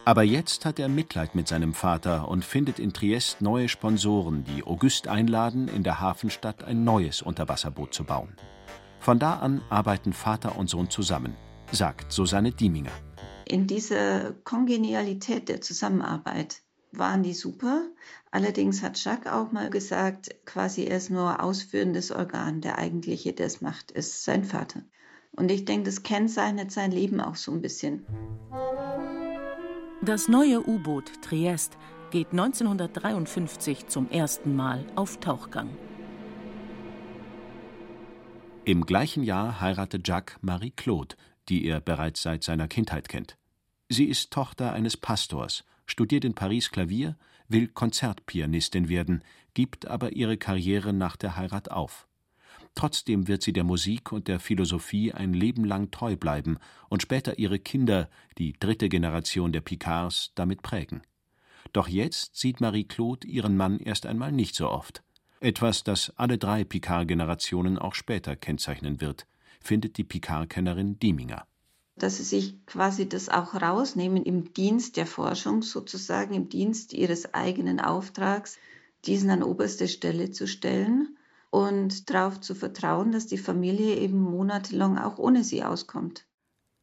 Aber 0.04 0.25
jetzt 0.25 0.64
hat 0.64 0.80
er 0.80 0.88
Mitleid 0.88 1.37
mit 1.37 1.47
seinem 1.47 1.75
Vater 1.75 2.28
und 2.28 2.44
findet 2.44 2.80
in 2.80 2.92
Triest 2.92 3.40
neue 3.40 3.68
Sponsoren, 3.68 4.42
die 4.42 4.64
August 4.64 5.06
einladen, 5.06 5.68
in 5.68 5.85
der 5.85 6.00
Hafenstadt 6.00 6.64
ein 6.64 6.82
neues 6.82 7.23
Unterwasserboot 7.23 7.94
zu 7.94 8.02
bauen. 8.02 8.35
Von 8.99 9.21
da 9.21 9.35
an 9.35 9.62
arbeiten 9.71 10.12
Vater 10.12 10.59
und 10.59 10.68
Sohn 10.68 10.90
zusammen, 10.90 11.37
sagt 11.71 12.12
Susanne 12.12 12.50
Dieminger. 12.50 12.90
In 13.44 13.66
dieser 13.66 14.32
Kongenialität 14.44 15.49
der 15.49 15.61
Zusammenarbeit 15.61 16.62
waren 16.92 17.23
die 17.23 17.35
super. 17.35 17.82
Allerdings 18.30 18.82
hat 18.82 19.02
Jacques 19.02 19.30
auch 19.30 19.52
mal 19.52 19.71
gesagt, 19.71 20.35
quasi 20.44 20.85
er 20.85 20.97
ist 20.97 21.11
nur 21.11 21.42
ausführendes 21.42 22.11
Organ. 22.11 22.61
Der 22.61 22.78
eigentliche, 22.78 23.32
der 23.32 23.47
es 23.47 23.61
macht, 23.61 23.90
ist 23.90 24.25
sein 24.25 24.44
Vater. 24.44 24.82
Und 25.36 25.50
ich 25.50 25.64
denke, 25.64 25.84
das 25.84 26.02
kennzeichnet 26.02 26.70
sein 26.70 26.92
Leben 26.92 27.20
auch 27.20 27.36
so 27.36 27.52
ein 27.52 27.62
bisschen. 27.62 28.06
Das 30.02 30.28
neue 30.28 30.66
U-Boot 30.66 31.22
Triest 31.22 31.78
geht 32.10 32.32
1953 32.32 33.86
zum 33.86 34.10
ersten 34.10 34.54
Mal 34.54 34.84
auf 34.96 35.18
Tauchgang. 35.20 35.70
Im 38.64 38.84
gleichen 38.84 39.22
Jahr 39.22 39.60
heiratet 39.60 40.06
Jacques 40.06 40.38
Marie-Claude, 40.42 41.16
die 41.48 41.64
er 41.64 41.80
bereits 41.80 42.22
seit 42.22 42.44
seiner 42.44 42.68
Kindheit 42.68 43.08
kennt. 43.08 43.36
Sie 43.88 44.04
ist 44.04 44.30
Tochter 44.32 44.72
eines 44.72 44.96
Pastors 44.96 45.64
studiert 45.86 46.24
in 46.24 46.34
Paris 46.34 46.70
Klavier, 46.70 47.16
will 47.48 47.68
Konzertpianistin 47.68 48.88
werden, 48.88 49.22
gibt 49.54 49.86
aber 49.86 50.12
ihre 50.12 50.36
Karriere 50.36 50.92
nach 50.92 51.16
der 51.16 51.36
Heirat 51.36 51.70
auf. 51.70 52.08
Trotzdem 52.75 53.29
wird 53.29 53.43
sie 53.43 53.52
der 53.52 53.64
Musik 53.64 54.12
und 54.12 54.29
der 54.29 54.41
Philosophie 54.41 55.12
ein 55.12 55.35
Leben 55.35 55.64
lang 55.64 55.91
treu 55.91 56.17
bleiben 56.17 56.59
und 56.88 57.02
später 57.02 57.38
ihre 57.38 57.59
Kinder, 57.59 58.09
die 58.38 58.55
dritte 58.55 58.88
Generation 58.88 59.52
der 59.52 59.61
Picards, 59.61 60.33
damit 60.35 60.62
prägen. 60.62 61.02
Doch 61.73 61.88
jetzt 61.88 62.37
sieht 62.37 62.61
Marie-Claude 62.61 63.26
ihren 63.26 63.57
Mann 63.57 63.79
erst 63.79 64.07
einmal 64.07 64.33
nicht 64.33 64.55
so 64.55 64.69
oft. 64.69 65.02
Etwas, 65.41 65.85
das 65.85 66.12
alle 66.17 66.38
drei 66.38 66.64
Picard-Generationen 66.64 67.79
auch 67.79 67.95
später 67.95 68.37
kennzeichnen 68.37 69.00
wird, 69.00 69.26
findet 69.61 69.99
die 69.99 70.05
Picard-Kennerin 70.05 70.99
Dieminger. 70.99 71.47
Dass 71.97 72.17
sie 72.17 72.25
sich 72.25 72.64
quasi 72.64 73.09
das 73.09 73.29
auch 73.29 73.55
rausnehmen 73.55 74.25
im 74.25 74.55
Dienst 74.55 74.97
der 74.97 75.07
Forschung, 75.07 75.62
sozusagen 75.62 76.35
im 76.35 76.49
Dienst 76.49 76.95
ihres 76.95 77.35
eigenen 77.35 77.81
Auftrags, 77.81 78.59
diesen 79.05 79.31
an 79.31 79.43
oberste 79.43 79.88
Stelle 79.88 80.31
zu 80.31 80.47
stellen 80.47 81.17
und 81.52 82.09
darauf 82.09 82.40
zu 82.40 82.54
vertrauen, 82.54 83.12
dass 83.12 83.26
die 83.26 83.37
Familie 83.37 83.97
eben 83.97 84.18
monatelang 84.18 84.97
auch 84.99 85.18
ohne 85.18 85.44
sie 85.44 85.62
auskommt. 85.62 86.26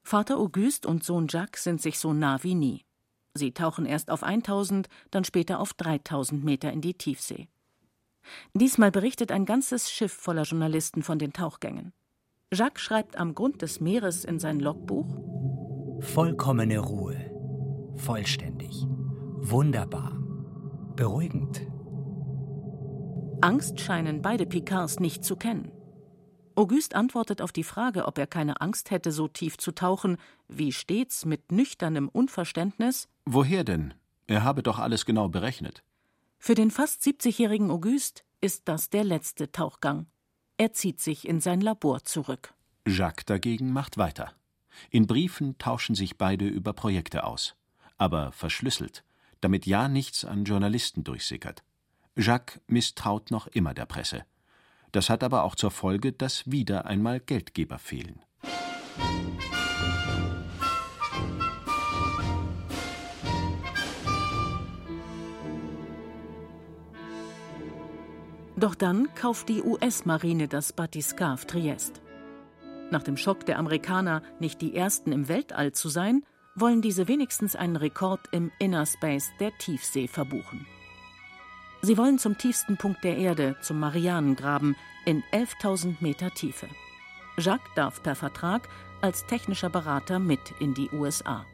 Vater 0.03 0.38
Auguste 0.38 0.88
und 0.88 1.03
Sohn 1.03 1.25
Jacques 1.27 1.63
sind 1.63 1.81
sich 1.81 1.97
so 1.97 2.13
nah 2.13 2.43
wie 2.43 2.53
nie. 2.53 2.85
Sie 3.33 3.51
tauchen 3.51 3.88
erst 3.88 4.11
auf 4.11 4.21
1000, 4.21 4.88
dann 5.09 5.23
später 5.23 5.59
auf 5.59 5.73
3000 5.73 6.43
Meter 6.43 6.71
in 6.71 6.81
die 6.81 6.93
Tiefsee. 6.93 7.47
Diesmal 8.53 8.91
berichtet 8.91 9.31
ein 9.31 9.45
ganzes 9.45 9.89
Schiff 9.89 10.13
voller 10.13 10.43
Journalisten 10.43 11.01
von 11.01 11.17
den 11.17 11.33
Tauchgängen. 11.33 11.91
Jacques 12.53 12.81
schreibt 12.81 13.17
am 13.17 13.33
Grund 13.33 13.63
des 13.63 13.79
Meeres 13.79 14.23
in 14.23 14.38
sein 14.38 14.59
Logbuch: 14.59 15.07
Vollkommene 16.01 16.77
Ruhe. 16.77 17.17
Vollständig. 17.95 18.85
Wunderbar. 19.38 20.11
Beruhigend. 20.95 21.61
Angst 23.41 23.79
scheinen 23.79 24.22
beide 24.22 24.46
Picards 24.46 25.00
nicht 25.00 25.24
zu 25.24 25.36
kennen. 25.38 25.72
Auguste 26.55 26.96
antwortet 26.96 27.41
auf 27.41 27.53
die 27.53 27.63
Frage, 27.63 28.05
ob 28.05 28.17
er 28.17 28.27
keine 28.27 28.60
Angst 28.60 28.91
hätte, 28.91 29.13
so 29.13 29.29
tief 29.29 29.58
zu 29.58 29.72
tauchen, 29.72 30.17
wie 30.50 30.74
stets 30.74 31.24
mit 31.24 31.51
nüchternem 31.51 32.10
Unverständnis: 32.10 33.08
Woher 33.25 33.63
denn? 33.63 33.93
Er 34.27 34.43
habe 34.43 34.62
doch 34.62 34.77
alles 34.77 35.05
genau 35.05 35.29
berechnet. 35.29 35.84
Für 36.38 36.53
den 36.53 36.69
fast 36.69 37.01
70-jährigen 37.01 37.72
Auguste 37.72 38.24
ist 38.41 38.67
das 38.67 38.89
der 38.89 39.05
letzte 39.05 39.51
Tauchgang. 39.51 40.08
Er 40.58 40.74
zieht 40.74 41.00
sich 41.00 41.27
in 41.27 41.39
sein 41.39 41.62
Labor 41.62 42.03
zurück. 42.03 42.53
Jacques 42.86 43.25
dagegen 43.25 43.72
macht 43.72 43.98
weiter. 43.98 44.34
In 44.89 45.08
Briefen 45.08 45.58
tauschen 45.58 45.96
sich 45.96 46.17
beide 46.17 46.46
über 46.46 46.74
Projekte 46.74 47.24
aus, 47.24 47.55
aber 47.98 48.34
verschlüsselt, 48.34 49.03
damit 49.39 49.65
ja 49.65 49.88
nichts 49.88 50.25
an 50.25 50.43
Journalisten 50.43 51.03
durchsickert. 51.03 51.63
Jacques 52.19 52.59
misstraut 52.67 53.31
noch 53.31 53.47
immer 53.47 53.73
der 53.73 53.85
Presse. 53.85 54.25
Das 54.91 55.09
hat 55.09 55.23
aber 55.23 55.43
auch 55.43 55.55
zur 55.55 55.71
Folge, 55.71 56.11
dass 56.11 56.51
wieder 56.51 56.85
einmal 56.85 57.19
Geldgeber 57.19 57.79
fehlen. 57.79 58.21
Doch 68.57 68.75
dann 68.75 69.07
kauft 69.15 69.47
die 69.47 69.61
US-Marine 69.63 70.49
das 70.49 70.73
Batiscaf 70.73 71.45
Triest. 71.45 72.01
Nach 72.91 73.03
dem 73.03 73.15
Schock 73.15 73.45
der 73.45 73.57
Amerikaner, 73.57 74.21
nicht 74.41 74.61
die 74.61 74.75
ersten 74.75 75.13
im 75.13 75.29
Weltall 75.29 75.71
zu 75.71 75.88
sein, 75.88 76.25
wollen 76.55 76.81
diese 76.81 77.07
wenigstens 77.07 77.55
einen 77.55 77.77
Rekord 77.77 78.19
im 78.31 78.51
Inner 78.59 78.85
Space 78.85 79.29
der 79.39 79.57
Tiefsee 79.59 80.09
verbuchen. 80.09 80.67
Sie 81.81 81.98
wollen 81.98 82.19
zum 82.19 82.38
tiefsten 82.38 82.75
Punkt 82.75 83.03
der 83.05 83.17
Erde, 83.17 83.55
zum 83.62 83.79
Marianengraben, 83.79 84.75
in 85.05 85.24
11.000 85.31 85.95
Meter 86.01 86.31
Tiefe. 86.31 86.67
Jacques 87.38 87.71
darf 87.75 88.03
per 88.03 88.15
Vertrag 88.15 88.67
als 89.01 89.25
technischer 89.25 89.69
Berater 89.69 90.19
mit 90.19 90.41
in 90.59 90.74
die 90.74 90.89
USA. 90.91 91.45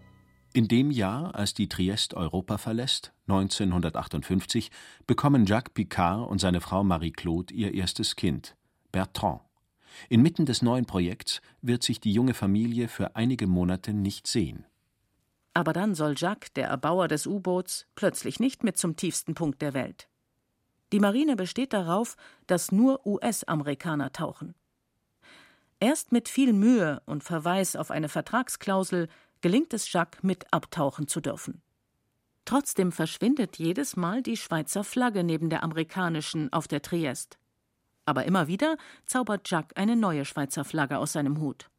In 0.54 0.68
dem 0.68 0.90
Jahr, 0.90 1.36
als 1.36 1.54
die 1.54 1.70
Triest 1.70 2.16
Europa 2.16 2.58
verlässt, 2.58 3.14
1958, 3.28 4.72
bekommen 5.06 5.46
Jacques 5.46 5.74
Picard 5.74 6.28
und 6.28 6.40
seine 6.40 6.60
Frau 6.60 6.84
Marie-Claude 6.84 7.54
ihr 7.54 7.76
erstes 7.76 8.16
Kind, 8.16 8.56
Bertrand. 8.92 9.42
Inmitten 10.10 10.48
des 10.48 10.64
neuen 10.64 10.86
Projekts 10.86 11.42
wird 11.62 11.84
sich 11.84 12.00
die 12.00 12.12
junge 12.12 12.34
Familie 12.34 12.88
für 12.88 13.16
einige 13.16 13.46
Monate 13.46 13.94
nicht 13.94 14.26
sehen. 14.26 14.66
Aber 15.54 15.72
dann 15.72 15.94
soll 15.94 16.16
Jacques, 16.18 16.52
der 16.54 16.68
Erbauer 16.68 17.08
des 17.08 17.28
U-Boots, 17.28 17.86
plötzlich 17.96 18.40
nicht 18.40 18.64
mit 18.64 18.78
zum 18.78 18.96
tiefsten 18.96 19.36
Punkt 19.36 19.62
der 19.62 19.74
Welt. 19.74 20.10
Die 20.92 21.00
Marine 21.00 21.36
besteht 21.36 21.74
darauf, 21.74 22.16
dass 22.48 22.72
nur 22.72 23.06
US-Amerikaner 23.06 24.12
tauchen. 24.12 24.56
Erst 25.80 26.12
mit 26.12 26.30
viel 26.30 26.54
Mühe 26.54 27.02
und 27.06 27.24
Verweis 27.24 27.76
auf 27.76 27.92
eine 27.92 28.10
Vertragsklausel 28.10 29.08
gelingt 29.42 29.74
es 29.74 29.92
Jacques, 29.92 30.24
mit 30.24 30.52
abtauchen 30.54 31.08
zu 31.08 31.22
dürfen. 31.22 31.62
Trotzdem 32.46 32.92
verschwindet 32.92 33.58
jedes 33.58 33.96
Mal 33.96 34.22
die 34.22 34.38
Schweizer 34.38 34.84
Flagge 34.84 35.24
neben 35.24 35.50
der 35.50 35.64
amerikanischen 35.64 36.54
auf 36.54 36.68
der 36.68 36.82
Triest. 36.82 37.38
Aber 38.06 38.26
immer 38.26 38.48
wieder 38.48 38.78
zaubert 39.06 39.50
Jacques 39.50 39.76
eine 39.76 39.96
neue 39.96 40.26
Schweizer 40.26 40.64
Flagge 40.64 41.00
aus 41.00 41.14
seinem 41.14 41.40
Hut. 41.40 41.70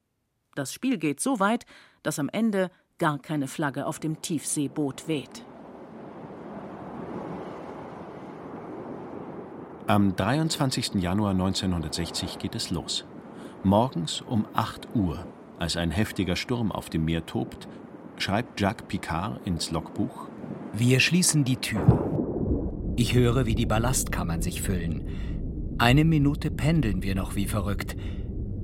Das 0.56 0.72
Spiel 0.72 0.98
geht 0.98 1.20
so 1.20 1.38
weit, 1.38 1.66
dass 2.02 2.18
am 2.18 2.28
Ende 2.28 2.70
gar 2.98 3.18
keine 3.18 3.46
Flagge 3.46 3.86
auf 3.86 4.00
dem 4.00 4.20
Tiefseeboot 4.22 5.06
weht. 5.06 5.44
Am 9.88 10.16
23. 10.16 10.94
Januar 10.96 11.30
1960 11.30 12.40
geht 12.40 12.56
es 12.56 12.70
los. 12.70 13.04
Morgens 13.62 14.20
um 14.20 14.44
8 14.52 14.88
Uhr, 14.96 15.24
als 15.60 15.76
ein 15.76 15.92
heftiger 15.92 16.34
Sturm 16.34 16.72
auf 16.72 16.90
dem 16.90 17.04
Meer 17.04 17.24
tobt, 17.24 17.68
schreibt 18.16 18.60
Jacques 18.60 18.88
Picard 18.88 19.46
ins 19.46 19.70
Logbuch: 19.70 20.26
Wir 20.72 20.98
schließen 20.98 21.44
die 21.44 21.58
Tür. 21.58 21.86
Ich 22.96 23.14
höre, 23.14 23.46
wie 23.46 23.54
die 23.54 23.66
Ballastkammern 23.66 24.42
sich 24.42 24.60
füllen. 24.60 25.04
Eine 25.78 26.04
Minute 26.04 26.50
pendeln 26.50 27.04
wir 27.04 27.14
noch 27.14 27.36
wie 27.36 27.46
verrückt. 27.46 27.96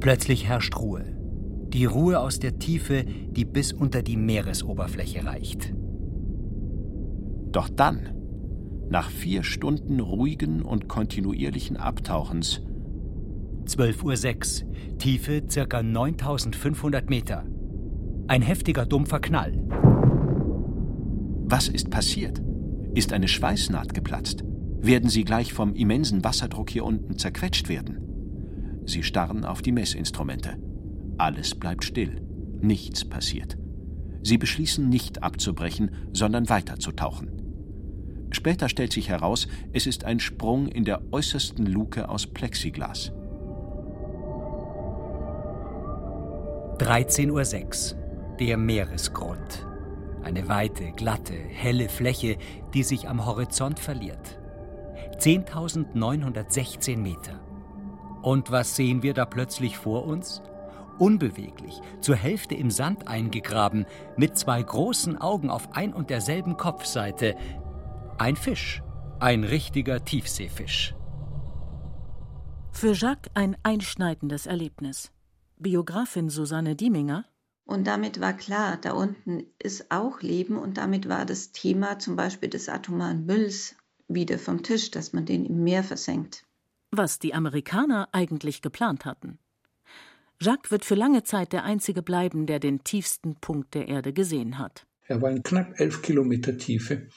Plötzlich 0.01 0.49
herrscht 0.49 0.77
Ruhe. 0.77 1.05
Die 1.69 1.85
Ruhe 1.85 2.19
aus 2.19 2.41
der 2.41 2.59
Tiefe, 2.59 3.05
die 3.05 3.45
bis 3.45 3.73
unter 3.73 4.03
die 4.03 4.17
Meeresoberfläche 4.17 5.25
reicht. 5.25 5.73
Doch 7.53 7.69
dann 7.69 8.22
nach 8.89 9.11
vier 9.11 9.43
Stunden 9.43 10.01
ruhigen 10.01 10.63
und 10.63 10.89
kontinuierlichen 10.89 11.77
Abtauchens. 11.77 12.63
12.06 13.65 14.65
Uhr, 14.65 14.99
Tiefe 14.99 15.43
ca. 15.43 15.83
9500 15.83 17.09
Meter. 17.09 17.45
Ein 18.29 18.43
heftiger 18.43 18.87
dumpfer 18.87 19.21
Knall. 19.21 19.59
Was 21.45 21.69
ist 21.69 21.91
passiert? 21.91 22.43
Ist 22.95 23.13
eine 23.13 23.29
Schweißnaht 23.29 23.95
geplatzt? 23.95 24.45
Werden 24.81 25.11
sie 25.11 25.25
gleich 25.25 25.53
vom 25.53 25.75
immensen 25.75 26.25
Wasserdruck 26.25 26.71
hier 26.71 26.85
unten 26.85 27.19
zerquetscht 27.19 27.69
werden? 27.69 27.99
Sie 28.85 29.03
starren 29.03 29.45
auf 29.45 29.63
die 29.63 29.73
Messinstrumente. 29.73 30.57
Alles 31.19 31.55
bleibt 31.55 31.85
still. 31.85 32.21
Nichts 32.61 33.05
passiert. 33.05 33.57
Sie 34.23 34.39
beschließen 34.39 34.89
nicht 34.89 35.23
abzubrechen, 35.23 35.91
sondern 36.13 36.49
weiterzutauchen. 36.49 37.42
Später 38.33 38.69
stellt 38.69 38.93
sich 38.93 39.09
heraus, 39.09 39.47
es 39.73 39.87
ist 39.87 40.05
ein 40.05 40.19
Sprung 40.19 40.69
in 40.69 40.85
der 40.85 41.01
äußersten 41.13 41.67
Luke 41.67 42.09
aus 42.09 42.27
Plexiglas. 42.27 43.13
13.06 46.79 47.95
Uhr. 47.95 47.99
Der 48.41 48.57
Meeresgrund. 48.57 49.67
Eine 50.23 50.49
weite, 50.49 50.93
glatte, 50.93 51.35
helle 51.35 51.89
Fläche, 51.89 52.39
die 52.75 52.83
sich 52.83 53.09
am 53.09 53.27
Horizont 53.27 53.79
verliert. 53.79 54.41
10.916 55.19 56.97
Meter. 56.97 57.41
Und 58.23 58.51
was 58.51 58.77
sehen 58.77 59.03
wir 59.03 59.15
da 59.15 59.27
plötzlich 59.27 59.77
vor 59.77 60.05
uns? 60.05 60.43
Unbeweglich, 60.99 61.81
zur 62.01 62.17
Hälfte 62.17 62.55
im 62.55 62.71
Sand 62.71 63.09
eingegraben, 63.09 63.87
mit 64.17 64.39
zwei 64.39 64.63
großen 64.63 65.21
Augen 65.21 65.51
auf 65.51 65.75
ein 65.75 65.93
und 65.93 66.11
derselben 66.11 66.57
Kopfseite, 66.57 67.35
ein 68.19 68.37
Fisch, 68.37 68.83
ein 69.21 69.45
richtiger 69.45 70.05
Tiefseefisch. 70.05 70.95
Für 72.73 72.93
Jacques 72.93 73.31
ein 73.35 73.57
einschneidendes 73.63 74.47
Erlebnis. 74.47 75.13
Biografin 75.59 76.29
Susanne 76.29 76.75
Dieminger. 76.75 77.25
Und 77.65 77.87
damit 77.87 78.21
war 78.21 78.33
klar, 78.33 78.79
da 78.81 78.93
unten 78.93 79.45
ist 79.59 79.91
auch 79.91 80.21
Leben 80.21 80.57
und 80.57 80.79
damit 80.79 81.09
war 81.09 81.25
das 81.25 81.53
Thema 81.53 81.99
zum 81.99 82.17
Beispiel 82.17 82.49
des 82.49 82.69
atomaren 82.69 83.25
Mülls 83.25 83.77
wieder 84.09 84.39
vom 84.39 84.63
Tisch, 84.63 84.91
dass 84.91 85.13
man 85.13 85.27
den 85.27 85.47
im 85.47 85.63
Meer 85.63 85.85
versenkt. 85.85 86.45
Was 86.91 87.19
die 87.19 87.35
Amerikaner 87.35 88.09
eigentlich 88.13 88.63
geplant 88.63 89.05
hatten. 89.05 89.39
Jacques 90.41 90.73
wird 90.73 90.85
für 90.85 90.97
lange 90.97 91.23
Zeit 91.23 91.53
der 91.53 91.63
Einzige 91.63 92.03
bleiben, 92.03 92.47
der 92.47 92.59
den 92.59 92.83
tiefsten 92.83 93.37
Punkt 93.37 93.75
der 93.75 93.87
Erde 93.87 94.13
gesehen 94.13 94.59
hat. 94.59 94.87
Er 95.07 95.23
war 95.23 95.31
in 95.31 95.43
knapp 95.43 95.79
elf 95.79 96.03
Kilometer 96.03 96.59
Tiefe 96.59 97.09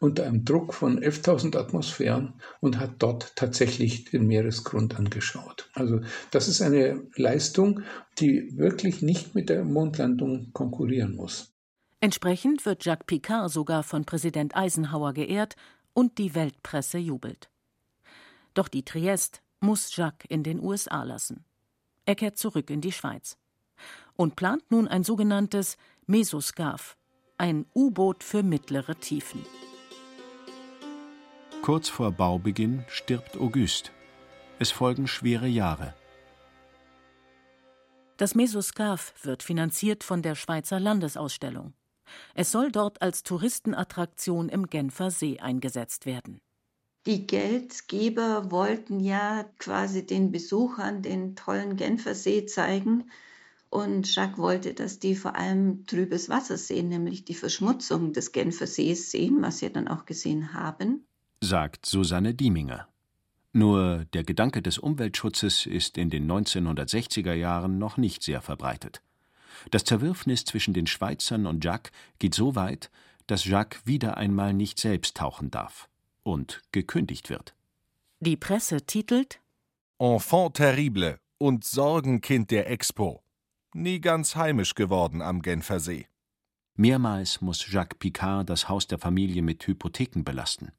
unter 0.00 0.26
einem 0.26 0.44
Druck 0.44 0.74
von 0.74 1.00
11.000 1.00 1.56
Atmosphären 1.56 2.34
und 2.60 2.78
hat 2.78 2.94
dort 2.98 3.34
tatsächlich 3.36 4.04
den 4.04 4.26
Meeresgrund 4.26 4.98
angeschaut. 4.98 5.68
Also 5.74 6.00
das 6.30 6.48
ist 6.48 6.62
eine 6.62 7.02
Leistung, 7.16 7.82
die 8.18 8.56
wirklich 8.56 9.02
nicht 9.02 9.34
mit 9.34 9.48
der 9.48 9.64
Mondlandung 9.64 10.52
konkurrieren 10.52 11.14
muss. 11.14 11.52
Entsprechend 12.00 12.64
wird 12.64 12.84
Jacques 12.84 13.06
Picard 13.06 13.50
sogar 13.50 13.82
von 13.82 14.04
Präsident 14.04 14.56
Eisenhower 14.56 15.12
geehrt 15.12 15.56
und 15.94 16.18
die 16.18 16.34
Weltpresse 16.34 16.98
jubelt. 16.98 17.50
Doch 18.54 18.68
die 18.68 18.84
Triest 18.84 19.42
muss 19.60 19.94
Jacques 19.96 20.26
in 20.28 20.42
den 20.44 20.60
USA 20.60 21.02
lassen. 21.02 21.44
Er 22.06 22.14
kehrt 22.14 22.38
zurück 22.38 22.70
in 22.70 22.80
die 22.80 22.92
Schweiz 22.92 23.36
und 24.16 24.36
plant 24.36 24.70
nun 24.70 24.88
ein 24.88 25.04
sogenanntes 25.04 25.76
Mesoscaph, 26.06 26.96
ein 27.36 27.66
U-Boot 27.74 28.24
für 28.24 28.42
mittlere 28.42 28.94
Tiefen. 28.98 29.44
Kurz 31.68 31.90
vor 31.90 32.12
Baubeginn 32.12 32.82
stirbt 32.88 33.36
Auguste. 33.36 33.90
Es 34.58 34.70
folgen 34.70 35.06
schwere 35.06 35.46
Jahre. 35.46 35.94
Das 38.16 38.34
Mesoscaph 38.34 39.12
wird 39.22 39.42
finanziert 39.42 40.02
von 40.02 40.22
der 40.22 40.34
Schweizer 40.34 40.80
Landesausstellung. 40.80 41.74
Es 42.34 42.50
soll 42.52 42.72
dort 42.72 43.02
als 43.02 43.22
Touristenattraktion 43.22 44.48
im 44.48 44.68
Genfer 44.68 45.10
See 45.10 45.40
eingesetzt 45.40 46.06
werden. 46.06 46.40
Die 47.04 47.26
Geldgeber 47.26 48.50
wollten 48.50 49.00
ja 49.00 49.44
quasi 49.58 50.06
den 50.06 50.32
Besuchern 50.32 51.02
den 51.02 51.36
tollen 51.36 51.76
Genfer 51.76 52.14
See 52.14 52.46
zeigen. 52.46 53.10
Und 53.68 54.16
Jacques 54.16 54.38
wollte, 54.38 54.72
dass 54.72 55.00
die 55.00 55.14
vor 55.14 55.36
allem 55.36 55.84
trübes 55.84 56.30
Wasser 56.30 56.56
sehen, 56.56 56.88
nämlich 56.88 57.26
die 57.26 57.34
Verschmutzung 57.34 58.14
des 58.14 58.32
Genfer 58.32 58.66
Sees 58.66 59.10
sehen, 59.10 59.42
was 59.42 59.58
sie 59.58 59.70
dann 59.70 59.86
auch 59.86 60.06
gesehen 60.06 60.54
haben. 60.54 61.04
Sagt 61.40 61.86
Susanne 61.86 62.34
Dieminger. 62.34 62.88
Nur 63.52 64.06
der 64.12 64.24
Gedanke 64.24 64.60
des 64.60 64.76
Umweltschutzes 64.76 65.66
ist 65.66 65.96
in 65.96 66.10
den 66.10 66.28
1960er 66.30 67.32
Jahren 67.32 67.78
noch 67.78 67.96
nicht 67.96 68.24
sehr 68.24 68.42
verbreitet. 68.42 69.02
Das 69.70 69.84
Zerwürfnis 69.84 70.44
zwischen 70.44 70.74
den 70.74 70.88
Schweizern 70.88 71.46
und 71.46 71.64
Jacques 71.64 71.92
geht 72.18 72.34
so 72.34 72.56
weit, 72.56 72.90
dass 73.28 73.44
Jacques 73.44 73.86
wieder 73.86 74.16
einmal 74.16 74.52
nicht 74.52 74.80
selbst 74.80 75.16
tauchen 75.16 75.52
darf 75.52 75.88
und 76.24 76.60
gekündigt 76.72 77.30
wird. 77.30 77.54
Die 78.18 78.36
Presse 78.36 78.84
titelt 78.84 79.40
Enfant 79.98 80.54
terrible 80.54 81.20
und 81.38 81.64
Sorgenkind 81.64 82.50
der 82.50 82.68
Expo. 82.68 83.22
Nie 83.74 84.00
ganz 84.00 84.34
heimisch 84.34 84.74
geworden 84.74 85.22
am 85.22 85.40
Genfer 85.40 85.78
See. 85.78 86.08
Mehrmals 86.74 87.40
muss 87.40 87.70
Jacques 87.70 87.98
Picard 87.98 88.50
das 88.50 88.68
Haus 88.68 88.88
der 88.88 88.98
Familie 88.98 89.42
mit 89.42 89.64
Hypotheken 89.66 90.24
belasten. 90.24 90.72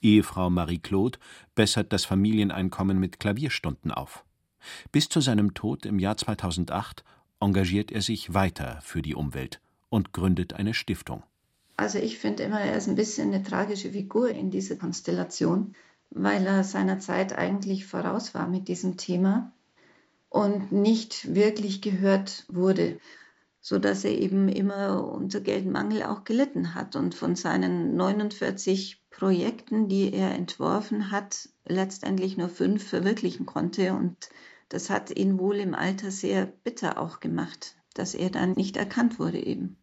Ehefrau 0.00 0.50
Marie-Claude 0.50 1.18
bessert 1.54 1.92
das 1.92 2.04
Familieneinkommen 2.04 2.98
mit 2.98 3.20
Klavierstunden 3.20 3.90
auf. 3.90 4.24
Bis 4.92 5.08
zu 5.08 5.20
seinem 5.20 5.54
Tod 5.54 5.86
im 5.86 5.98
Jahr 5.98 6.16
2008 6.16 7.04
engagiert 7.40 7.90
er 7.90 8.02
sich 8.02 8.32
weiter 8.34 8.78
für 8.82 9.02
die 9.02 9.14
Umwelt 9.14 9.60
und 9.88 10.12
gründet 10.12 10.54
eine 10.54 10.74
Stiftung. 10.74 11.22
Also 11.76 11.98
ich 11.98 12.18
finde 12.18 12.44
immer, 12.44 12.60
er 12.60 12.76
ist 12.76 12.88
ein 12.88 12.94
bisschen 12.94 13.32
eine 13.32 13.42
tragische 13.42 13.90
Figur 13.90 14.30
in 14.30 14.50
dieser 14.50 14.76
Konstellation, 14.76 15.74
weil 16.10 16.46
er 16.46 16.64
seiner 16.64 17.00
Zeit 17.00 17.36
eigentlich 17.36 17.86
voraus 17.86 18.34
war 18.34 18.46
mit 18.46 18.68
diesem 18.68 18.96
Thema 18.96 19.52
und 20.28 20.72
nicht 20.72 21.34
wirklich 21.34 21.80
gehört 21.80 22.44
wurde, 22.48 23.00
so 23.62 23.78
dass 23.78 24.04
er 24.04 24.18
eben 24.18 24.48
immer 24.48 25.08
unter 25.10 25.40
Geldmangel 25.40 26.02
auch 26.02 26.24
gelitten 26.24 26.74
hat 26.74 26.96
und 26.96 27.14
von 27.14 27.36
seinen 27.36 27.94
49 27.96 29.04
Projekten, 29.08 29.88
die 29.88 30.12
er 30.12 30.34
entworfen 30.34 31.12
hat, 31.12 31.48
letztendlich 31.64 32.36
nur 32.36 32.48
fünf 32.48 32.86
verwirklichen 32.86 33.46
konnte 33.46 33.94
und 33.94 34.16
das 34.68 34.90
hat 34.90 35.16
ihn 35.16 35.38
wohl 35.38 35.56
im 35.56 35.74
Alter 35.74 36.10
sehr 36.10 36.46
bitter 36.46 36.98
auch 36.98 37.20
gemacht, 37.20 37.76
dass 37.94 38.14
er 38.14 38.30
dann 38.30 38.52
nicht 38.52 38.76
erkannt 38.76 39.18
wurde 39.18 39.38
eben. 39.38 39.76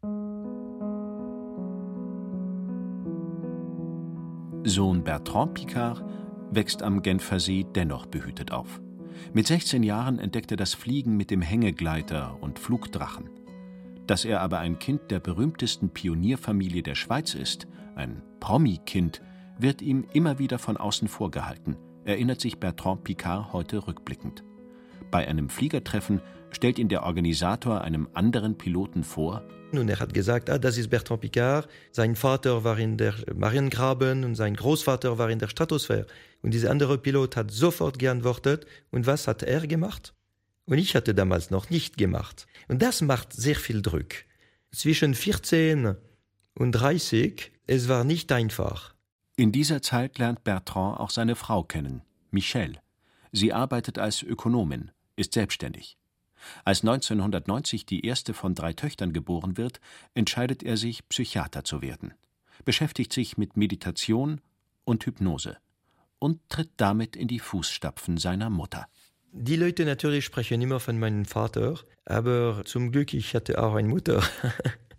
Sohn 4.66 5.04
Bertrand 5.04 5.54
Picard 5.54 6.04
wächst 6.52 6.84
am 6.84 7.02
Genfer 7.02 7.40
See 7.40 7.66
dennoch 7.76 8.08
behütet 8.08 8.52
auf. 8.52 8.82
Mit 9.32 9.48
16 9.48 9.84
Jahren 9.84 10.20
entdeckt 10.20 10.52
er 10.52 10.58
das 10.58 10.74
Fliegen 10.74 11.16
mit 11.16 11.32
dem 11.32 11.42
Hängegleiter 11.42 12.38
und 12.42 12.60
Flugdrachen. 12.60 13.30
Dass 14.10 14.26
er 14.26 14.42
aber 14.42 14.58
ein 14.58 14.80
Kind 14.80 15.12
der 15.12 15.20
berühmtesten 15.20 15.92
Pionierfamilie 15.92 16.82
der 16.82 16.96
Schweiz 16.96 17.36
ist, 17.36 17.68
ein 17.94 18.24
Promi-Kind, 18.40 19.22
wird 19.60 19.84
ihm 19.84 20.04
immer 20.14 20.40
wieder 20.40 20.58
von 20.58 20.78
außen 20.78 21.08
vorgehalten, 21.08 21.78
erinnert 22.06 22.42
sich 22.42 22.60
Bertrand 22.60 23.04
Picard 23.04 23.54
heute 23.54 23.86
rückblickend. 23.86 24.44
Bei 25.12 25.28
einem 25.28 25.48
Fliegertreffen 25.48 26.22
stellt 26.50 26.80
ihn 26.80 26.90
der 26.90 27.04
Organisator 27.04 27.82
einem 27.82 28.10
anderen 28.16 28.58
Piloten 28.58 29.04
vor. 29.04 29.44
Und 29.74 29.88
er 29.88 30.00
hat 30.00 30.16
gesagt, 30.16 30.50
ah, 30.50 30.58
das 30.58 30.80
ist 30.80 30.90
Bertrand 30.90 31.22
Picard. 31.22 31.68
Sein 31.92 32.16
Vater 32.16 32.64
war 32.64 32.80
in 32.80 32.98
der 32.98 33.14
Mariengraben 33.36 34.24
und 34.24 34.34
sein 34.34 34.56
Großvater 34.56 35.20
war 35.20 35.30
in 35.30 35.38
der 35.38 35.50
Stratosphäre. 35.50 36.08
Und 36.42 36.56
dieser 36.56 36.72
andere 36.72 36.98
Pilot 36.98 37.36
hat 37.36 37.52
sofort 37.52 38.00
geantwortet. 38.00 38.66
Und 38.90 39.06
was 39.06 39.28
hat 39.28 39.44
er 39.44 39.68
gemacht? 39.68 40.16
Und 40.70 40.78
ich 40.78 40.96
hatte 40.96 41.16
damals 41.16 41.50
noch 41.50 41.72
nicht 41.72 41.98
gemacht. 41.98 42.46
Und 42.68 42.84
das 42.84 43.02
macht 43.02 43.34
sehr 43.34 43.56
viel 43.56 43.82
Druck. 43.82 44.14
Zwischen 44.72 45.16
14 45.16 45.96
und 46.54 46.72
30, 46.74 47.52
es 47.66 47.88
war 47.90 48.04
nicht 48.04 48.32
einfach. 48.32 48.94
In 49.36 49.52
dieser 49.52 49.82
Zeit 49.82 50.20
lernt 50.20 50.44
Bertrand 50.44 51.00
auch 51.00 51.10
seine 51.10 51.36
Frau 51.36 51.64
kennen, 51.64 52.04
Michelle. 52.30 52.80
Sie 53.32 53.52
arbeitet 53.52 53.98
als 53.98 54.22
Ökonomin 54.22 54.92
ist 55.16 55.34
selbstständig. 55.34 55.98
Als 56.64 56.82
1990 56.82 57.88
die 57.88 58.06
erste 58.06 58.36
von 58.36 58.54
drei 58.54 58.74
Töchtern 58.74 59.12
geboren 59.12 59.58
wird, 59.58 59.82
entscheidet 60.14 60.62
er 60.62 60.78
sich, 60.78 61.08
Psychiater 61.10 61.64
zu 61.64 61.82
werden, 61.82 62.14
beschäftigt 62.64 63.12
sich 63.12 63.38
mit 63.38 63.58
Meditation 63.58 64.40
und 64.86 65.04
Hypnose 65.04 65.58
und 66.20 66.48
tritt 66.48 66.70
damit 66.78 67.16
in 67.16 67.28
die 67.28 67.40
Fußstapfen 67.40 68.18
seiner 68.18 68.52
Mutter. 68.52 68.88
Die 69.32 69.56
Leute 69.56 69.86
natürlich 69.86 70.26
sprechen 70.26 70.62
immer 70.62 70.80
von 70.80 70.98
meinem 70.98 71.26
Vater, 71.26 71.80
aber 72.06 72.64
zum 72.66 72.92
Glück 72.92 73.14
ich 73.14 73.36
hatte 73.36 73.62
auch 73.62 73.76
eine 73.76 73.88
Mutter. 73.88 74.24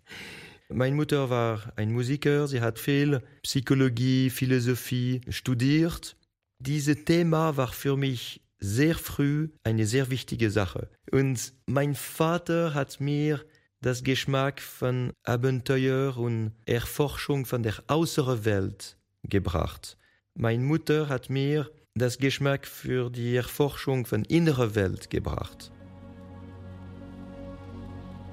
Meine 0.69 0.95
Mutter 0.95 1.29
war 1.29 1.73
ein 1.75 1.91
Musiker, 1.91 2.47
sie 2.47 2.61
hat 2.61 2.79
viel 2.79 3.21
Psychologie, 3.43 4.29
Philosophie 4.29 5.19
studiert. 5.27 6.15
Dieses 6.59 7.03
Thema 7.03 7.57
war 7.57 7.67
für 7.73 7.97
mich 7.97 8.41
sehr 8.57 8.95
früh 8.95 9.49
eine 9.63 9.85
sehr 9.85 10.09
wichtige 10.09 10.49
Sache. 10.49 10.89
Und 11.11 11.53
mein 11.65 11.93
Vater 11.93 12.73
hat 12.73 13.01
mir 13.01 13.43
das 13.81 14.03
Geschmack 14.03 14.61
von 14.61 15.11
Abenteuer 15.23 16.15
und 16.15 16.53
Erforschung 16.65 17.45
von 17.45 17.63
der 17.63 17.83
äußeren 17.89 18.45
Welt 18.45 18.97
gebracht. 19.23 19.97
Meine 20.35 20.63
Mutter 20.63 21.09
hat 21.09 21.29
mir 21.29 21.69
das 21.95 22.17
Geschmack 22.17 22.67
für 22.67 23.09
die 23.09 23.35
Erforschung 23.35 24.05
von 24.05 24.23
innerer 24.23 24.75
Welt 24.75 25.09
gebracht. 25.09 25.71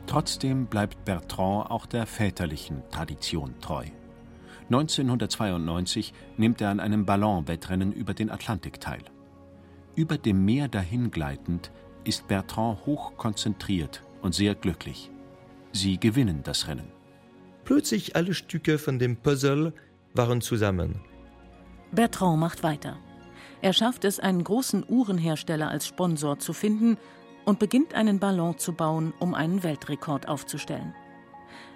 Trotzdem 0.06 0.66
bleibt 0.66 1.04
Bertrand 1.04 1.70
auch 1.70 1.84
der 1.86 2.06
väterlichen 2.06 2.82
Tradition 2.90 3.54
treu. 3.60 3.84
1992 4.70 6.14
nimmt 6.36 6.60
er 6.60 6.70
an 6.70 6.78
einem 6.78 7.04
Ballonwettrennen 7.04 7.92
über 7.92 8.14
den 8.14 8.30
Atlantik 8.30 8.80
teil. 8.80 9.02
Über 9.96 10.18
dem 10.18 10.44
Meer 10.44 10.68
dahingleitend 10.68 11.72
ist 12.04 12.28
Bertrand 12.28 12.86
hoch 12.86 13.16
konzentriert 13.16 14.04
und 14.22 14.34
sehr 14.36 14.54
glücklich. 14.54 15.10
Sie 15.72 15.98
gewinnen 15.98 16.42
das 16.44 16.68
Rennen. 16.68 16.92
Plötzlich 17.64 18.14
alle 18.14 18.34
Stücke 18.34 18.78
von 18.78 18.98
dem 18.98 19.16
Puzzle 19.16 19.72
waren 20.14 20.40
zusammen. 20.40 21.00
Bertrand 21.90 22.38
macht 22.38 22.62
weiter. 22.62 22.98
Er 23.60 23.72
schafft 23.72 24.04
es, 24.04 24.20
einen 24.20 24.44
großen 24.44 24.84
Uhrenhersteller 24.88 25.68
als 25.68 25.86
Sponsor 25.86 26.38
zu 26.38 26.52
finden 26.52 26.96
und 27.44 27.58
beginnt 27.58 27.94
einen 27.94 28.18
Ballon 28.18 28.58
zu 28.58 28.72
bauen, 28.72 29.12
um 29.18 29.34
einen 29.34 29.62
Weltrekord 29.62 30.28
aufzustellen. 30.28 30.94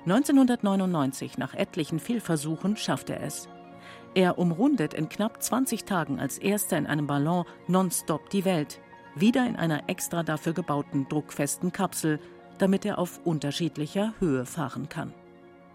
1999, 0.04 1.38
nach 1.38 1.54
etlichen 1.54 1.98
Fehlversuchen, 1.98 2.76
schafft 2.76 3.10
er 3.10 3.22
es. 3.22 3.48
Er 4.14 4.38
umrundet 4.38 4.94
in 4.94 5.08
knapp 5.08 5.42
20 5.42 5.84
Tagen 5.84 6.20
als 6.20 6.38
erster 6.38 6.76
in 6.76 6.86
einem 6.86 7.06
Ballon 7.06 7.46
nonstop 7.68 8.28
die 8.30 8.44
Welt, 8.44 8.80
wieder 9.14 9.46
in 9.46 9.56
einer 9.56 9.88
extra 9.88 10.22
dafür 10.22 10.52
gebauten 10.52 11.08
druckfesten 11.08 11.72
Kapsel, 11.72 12.20
damit 12.58 12.84
er 12.84 12.98
auf 12.98 13.20
unterschiedlicher 13.24 14.14
Höhe 14.18 14.44
fahren 14.44 14.88
kann. 14.88 15.14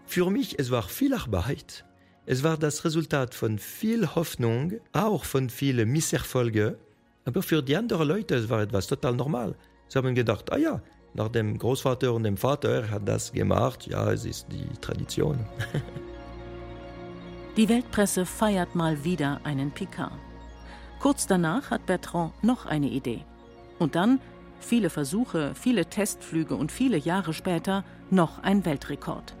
Für 0.06 0.30
mich 0.30 0.58
es 0.58 0.70
war 0.70 0.82
viel 0.84 1.14
Arbeit. 1.14 1.84
Es 2.30 2.42
war 2.42 2.58
das 2.58 2.84
Resultat 2.84 3.34
von 3.34 3.58
viel 3.58 4.14
Hoffnung, 4.14 4.74
auch 4.92 5.24
von 5.24 5.48
vielen 5.48 5.88
Misserfolgen. 5.88 6.74
Aber 7.24 7.40
für 7.40 7.62
die 7.62 7.74
anderen 7.74 8.06
Leute 8.06 8.34
es 8.34 8.50
war 8.50 8.60
etwas 8.60 8.86
total 8.86 9.14
normal. 9.14 9.54
Sie 9.88 9.96
haben 9.96 10.14
gedacht, 10.14 10.52
ah 10.52 10.58
ja, 10.58 10.82
nach 11.14 11.30
dem 11.30 11.56
Großvater 11.56 12.12
und 12.12 12.24
dem 12.24 12.36
Vater 12.36 12.90
hat 12.90 13.08
das 13.08 13.32
gemacht, 13.32 13.86
ja, 13.86 14.12
es 14.12 14.26
ist 14.26 14.46
die 14.52 14.68
Tradition. 14.78 15.38
Die 17.56 17.66
Weltpresse 17.70 18.26
feiert 18.26 18.74
mal 18.74 19.02
wieder 19.04 19.40
einen 19.44 19.70
Picard. 19.70 20.12
Kurz 21.00 21.26
danach 21.26 21.70
hat 21.70 21.86
Bertrand 21.86 22.44
noch 22.44 22.66
eine 22.66 22.90
Idee. 22.90 23.24
Und 23.78 23.94
dann, 23.94 24.20
viele 24.60 24.90
Versuche, 24.90 25.54
viele 25.54 25.86
Testflüge 25.86 26.56
und 26.56 26.70
viele 26.72 26.98
Jahre 26.98 27.32
später, 27.32 27.84
noch 28.10 28.42
ein 28.42 28.66
Weltrekord. 28.66 29.37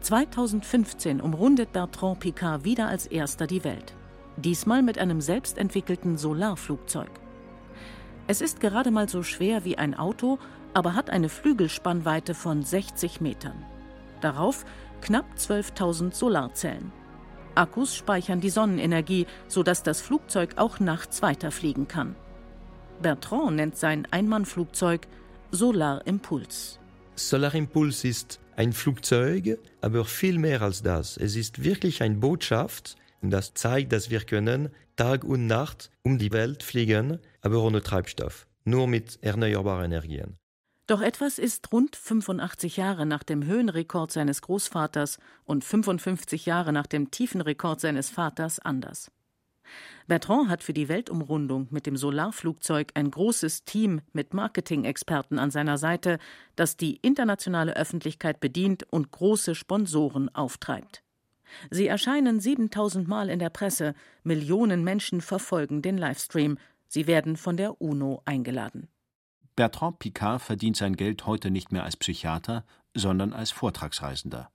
2015 0.00 1.20
umrundet 1.20 1.72
Bertrand 1.72 2.20
Picard 2.20 2.64
wieder 2.64 2.88
als 2.88 3.06
erster 3.06 3.46
die 3.46 3.64
Welt. 3.64 3.94
Diesmal 4.36 4.82
mit 4.82 4.98
einem 4.98 5.20
selbstentwickelten 5.20 6.16
Solarflugzeug. 6.18 7.10
Es 8.26 8.40
ist 8.40 8.60
gerade 8.60 8.90
mal 8.90 9.08
so 9.08 9.22
schwer 9.22 9.64
wie 9.64 9.78
ein 9.78 9.94
Auto, 9.94 10.38
aber 10.74 10.94
hat 10.94 11.10
eine 11.10 11.28
Flügelspannweite 11.28 12.34
von 12.34 12.62
60 12.62 13.20
Metern. 13.20 13.64
Darauf 14.20 14.64
knapp 15.00 15.26
12.000 15.38 16.14
Solarzellen. 16.14 16.92
Akkus 17.54 17.94
speichern 17.94 18.40
die 18.40 18.50
Sonnenenergie, 18.50 19.26
sodass 19.48 19.82
das 19.82 20.00
Flugzeug 20.00 20.54
auch 20.56 20.80
nachts 20.80 21.22
weiterfliegen 21.22 21.88
kann. 21.88 22.14
Bertrand 23.00 23.56
nennt 23.56 23.76
sein 23.76 24.06
Einmannflugzeug 24.10 25.06
Solar 25.50 26.06
Impuls. 26.06 26.78
Solar 27.14 27.54
Impuls 27.54 28.04
ist 28.04 28.40
ein 28.56 28.72
Flugzeug, 28.72 29.58
aber 29.80 30.04
viel 30.04 30.38
mehr 30.38 30.62
als 30.62 30.82
das. 30.82 31.16
Es 31.16 31.36
ist 31.36 31.62
wirklich 31.62 32.02
eine 32.02 32.16
Botschaft, 32.16 32.96
das 33.22 33.54
zeigt, 33.54 33.92
dass 33.92 34.10
wir 34.10 34.20
können 34.20 34.70
Tag 34.96 35.24
und 35.24 35.46
Nacht 35.46 35.90
um 36.02 36.18
die 36.18 36.32
Welt 36.32 36.62
fliegen, 36.62 37.18
aber 37.42 37.62
ohne 37.62 37.82
Treibstoff, 37.82 38.46
nur 38.64 38.88
mit 38.88 39.18
erneuerbaren 39.22 39.86
Energien. 39.86 40.36
Doch 40.86 41.02
etwas 41.02 41.38
ist 41.38 41.72
rund 41.72 41.96
85 41.96 42.76
Jahre 42.76 43.06
nach 43.06 43.24
dem 43.24 43.44
Höhenrekord 43.44 44.12
seines 44.12 44.40
Großvaters 44.40 45.18
und 45.44 45.64
55 45.64 46.46
Jahre 46.46 46.72
nach 46.72 46.86
dem 46.86 47.10
Tiefenrekord 47.10 47.80
seines 47.80 48.08
Vaters 48.08 48.60
anders. 48.60 49.10
Bertrand 50.06 50.48
hat 50.48 50.62
für 50.62 50.72
die 50.72 50.88
Weltumrundung 50.88 51.68
mit 51.70 51.86
dem 51.86 51.96
Solarflugzeug 51.96 52.92
ein 52.94 53.10
großes 53.10 53.64
Team 53.64 54.00
mit 54.12 54.34
Marketing-Experten 54.34 55.38
an 55.38 55.50
seiner 55.50 55.78
Seite, 55.78 56.18
das 56.54 56.76
die 56.76 56.96
internationale 56.96 57.76
Öffentlichkeit 57.76 58.40
bedient 58.40 58.84
und 58.90 59.10
große 59.10 59.54
Sponsoren 59.54 60.34
auftreibt. 60.34 61.02
Sie 61.70 61.86
erscheinen 61.86 62.40
7000 62.40 63.06
Mal 63.08 63.28
in 63.28 63.38
der 63.38 63.50
Presse, 63.50 63.94
Millionen 64.24 64.84
Menschen 64.84 65.20
verfolgen 65.20 65.82
den 65.82 65.98
Livestream, 65.98 66.58
sie 66.88 67.06
werden 67.06 67.36
von 67.36 67.56
der 67.56 67.80
UNO 67.80 68.22
eingeladen. 68.24 68.88
Bertrand 69.54 69.98
Picard 69.98 70.42
verdient 70.42 70.76
sein 70.76 70.96
Geld 70.96 71.26
heute 71.26 71.50
nicht 71.50 71.72
mehr 71.72 71.84
als 71.84 71.96
Psychiater, 71.96 72.64
sondern 72.94 73.32
als 73.32 73.50
Vortragsreisender. 73.50 74.50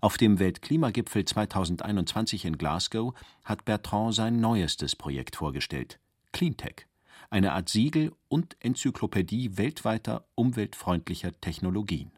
Auf 0.00 0.16
dem 0.16 0.38
Weltklimagipfel 0.38 1.24
2021 1.24 2.44
in 2.44 2.58
Glasgow 2.58 3.14
hat 3.44 3.64
Bertrand 3.64 4.14
sein 4.14 4.40
neuestes 4.40 4.96
Projekt 4.96 5.36
vorgestellt: 5.36 5.98
Cleantech, 6.32 6.86
eine 7.30 7.52
Art 7.52 7.68
Siegel 7.68 8.12
und 8.28 8.56
Enzyklopädie 8.60 9.56
weltweiter 9.56 10.26
umweltfreundlicher 10.34 11.32
Technologien. 11.40 12.12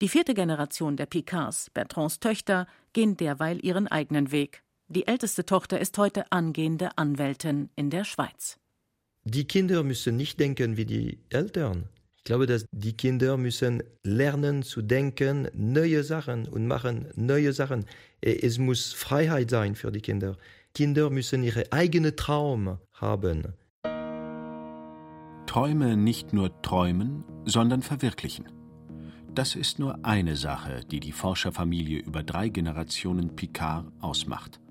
Die 0.00 0.08
vierte 0.08 0.34
Generation 0.34 0.96
der 0.96 1.06
Picards, 1.06 1.70
Bertrands 1.70 2.20
Töchter, 2.20 2.66
gehen 2.92 3.16
derweil 3.16 3.64
ihren 3.64 3.88
eigenen 3.88 4.32
Weg. 4.32 4.62
Die 4.88 5.06
älteste 5.06 5.46
Tochter 5.46 5.80
ist 5.80 5.96
heute 5.96 6.30
angehende 6.30 6.98
Anwältin 6.98 7.70
in 7.74 7.90
der 7.90 8.04
Schweiz. 8.04 8.58
Die 9.24 9.46
Kinder 9.46 9.82
müssen 9.82 10.16
nicht 10.16 10.38
denken 10.38 10.76
wie 10.76 10.84
die 10.84 11.18
Eltern. 11.30 11.88
Ich 12.24 12.30
glaube, 12.30 12.46
dass 12.46 12.64
die 12.72 12.94
Kinder 12.94 13.36
müssen 13.36 13.82
lernen 14.02 14.62
zu 14.62 14.80
denken, 14.80 15.46
neue 15.52 16.02
Sachen 16.02 16.48
und 16.48 16.66
machen 16.66 17.08
neue 17.16 17.52
Sachen. 17.52 17.84
Es 18.22 18.56
muss 18.56 18.94
Freiheit 18.94 19.50
sein 19.50 19.74
für 19.74 19.92
die 19.92 20.00
Kinder. 20.00 20.38
Kinder 20.72 21.10
müssen 21.10 21.44
ihre 21.44 21.70
eigene 21.70 22.16
Traum 22.16 22.78
haben. 22.94 23.52
Träume 25.44 25.98
nicht 25.98 26.32
nur 26.32 26.62
träumen, 26.62 27.24
sondern 27.44 27.82
verwirklichen. 27.82 28.46
Das 29.34 29.54
ist 29.54 29.78
nur 29.78 30.02
eine 30.02 30.36
Sache, 30.36 30.80
die 30.90 31.00
die 31.00 31.12
Forscherfamilie 31.12 31.98
über 31.98 32.22
drei 32.22 32.48
Generationen 32.48 33.36
Picard 33.36 33.84
ausmacht, 34.00 34.62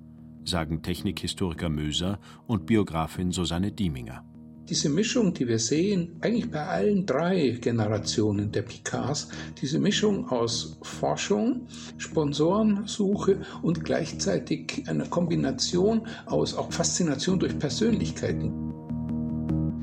sagen 0.44 0.82
Technikhistoriker 0.82 1.70
Möser 1.70 2.20
und 2.48 2.66
Biografin 2.66 3.32
Susanne 3.32 3.72
Dieminger. 3.72 4.26
Diese 4.70 4.90
Mischung, 4.90 5.34
die 5.34 5.46
wir 5.48 5.60
sehen, 5.60 6.16
eigentlich 6.22 6.50
bei 6.50 6.66
allen 6.66 7.06
drei 7.06 7.58
Generationen 7.60 8.50
der 8.50 8.62
Picards, 8.62 9.28
diese 9.62 9.78
Mischung 9.78 10.30
aus 10.30 10.78
Forschung, 10.82 11.68
Sponsorensuche 11.98 13.42
und 13.62 13.84
gleichzeitig 13.84 14.86
eine 14.88 15.04
Kombination 15.06 16.08
aus 16.26 16.56
auch 16.56 16.72
Faszination 16.72 17.40
durch 17.40 17.60
Persönlichkeiten. 17.60 18.74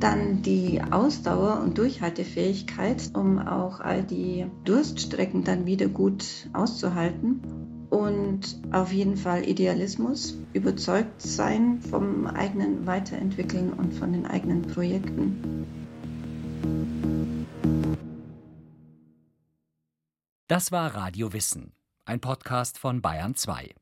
Dann 0.00 0.40
die 0.40 0.80
Ausdauer 0.90 1.60
und 1.62 1.76
Durchhaltefähigkeit, 1.76 3.10
um 3.12 3.38
auch 3.38 3.80
all 3.80 4.02
die 4.02 4.46
Durststrecken 4.64 5.44
dann 5.44 5.66
wieder 5.66 5.88
gut 5.88 6.24
auszuhalten 6.54 7.42
und 7.90 8.58
auf 8.72 8.92
jeden 8.92 9.16
Fall 9.16 9.46
Idealismus, 9.46 10.38
überzeugt 10.52 11.20
sein 11.20 11.80
vom 11.82 12.26
eigenen 12.26 12.86
Weiterentwickeln 12.86 13.72
und 13.72 13.92
von 13.92 14.12
den 14.12 14.26
eigenen 14.26 14.62
Projekten. 14.62 15.66
Das 20.46 20.72
war 20.72 20.94
Radio 20.94 21.32
Wissen, 21.32 21.72
ein 22.04 22.20
Podcast 22.20 22.78
von 22.78 23.02
Bayern 23.02 23.34
2. 23.34 23.74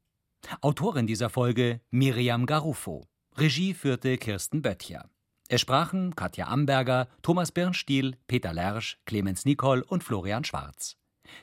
Autorin 0.61 1.07
dieser 1.07 1.31
Folge 1.31 1.81
Miriam 1.91 2.47
Garufo. 2.47 3.07
Regie 3.37 3.73
führte 3.73 4.19
Kirsten 4.19 4.63
Böttcher. 4.63 5.09
Es 5.49 5.63
sprachen 5.63 6.15
Katja 6.15 6.49
Amberger, 6.49 7.09
Thomas 7.23 7.53
Birnstiel, 7.53 8.17
Peter 8.27 8.53
Lersch, 8.53 8.99
Clemens 9.07 9.47
Nicol 9.47 9.81
und 9.81 10.05
Florian 10.05 10.45
Schwarz. 10.45 10.97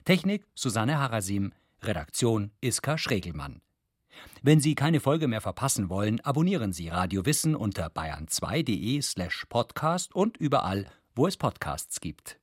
Technik 0.03 0.45
Susanne 0.53 0.99
Harasim. 0.99 1.53
Redaktion 1.81 2.51
Iska 2.61 2.97
Schregelmann. 2.97 3.61
Wenn 4.41 4.59
Sie 4.59 4.75
keine 4.75 4.99
Folge 4.99 5.27
mehr 5.27 5.41
verpassen 5.41 5.89
wollen, 5.89 6.19
abonnieren 6.21 6.73
Sie 6.73 6.89
Radio 6.89 7.25
Wissen 7.25 7.55
unter 7.55 7.87
bayern2.de 7.87 9.01
slash 9.01 9.45
podcast 9.49 10.15
und 10.15 10.37
überall, 10.37 10.87
wo 11.15 11.27
es 11.27 11.37
Podcasts 11.37 11.99
gibt. 11.99 12.39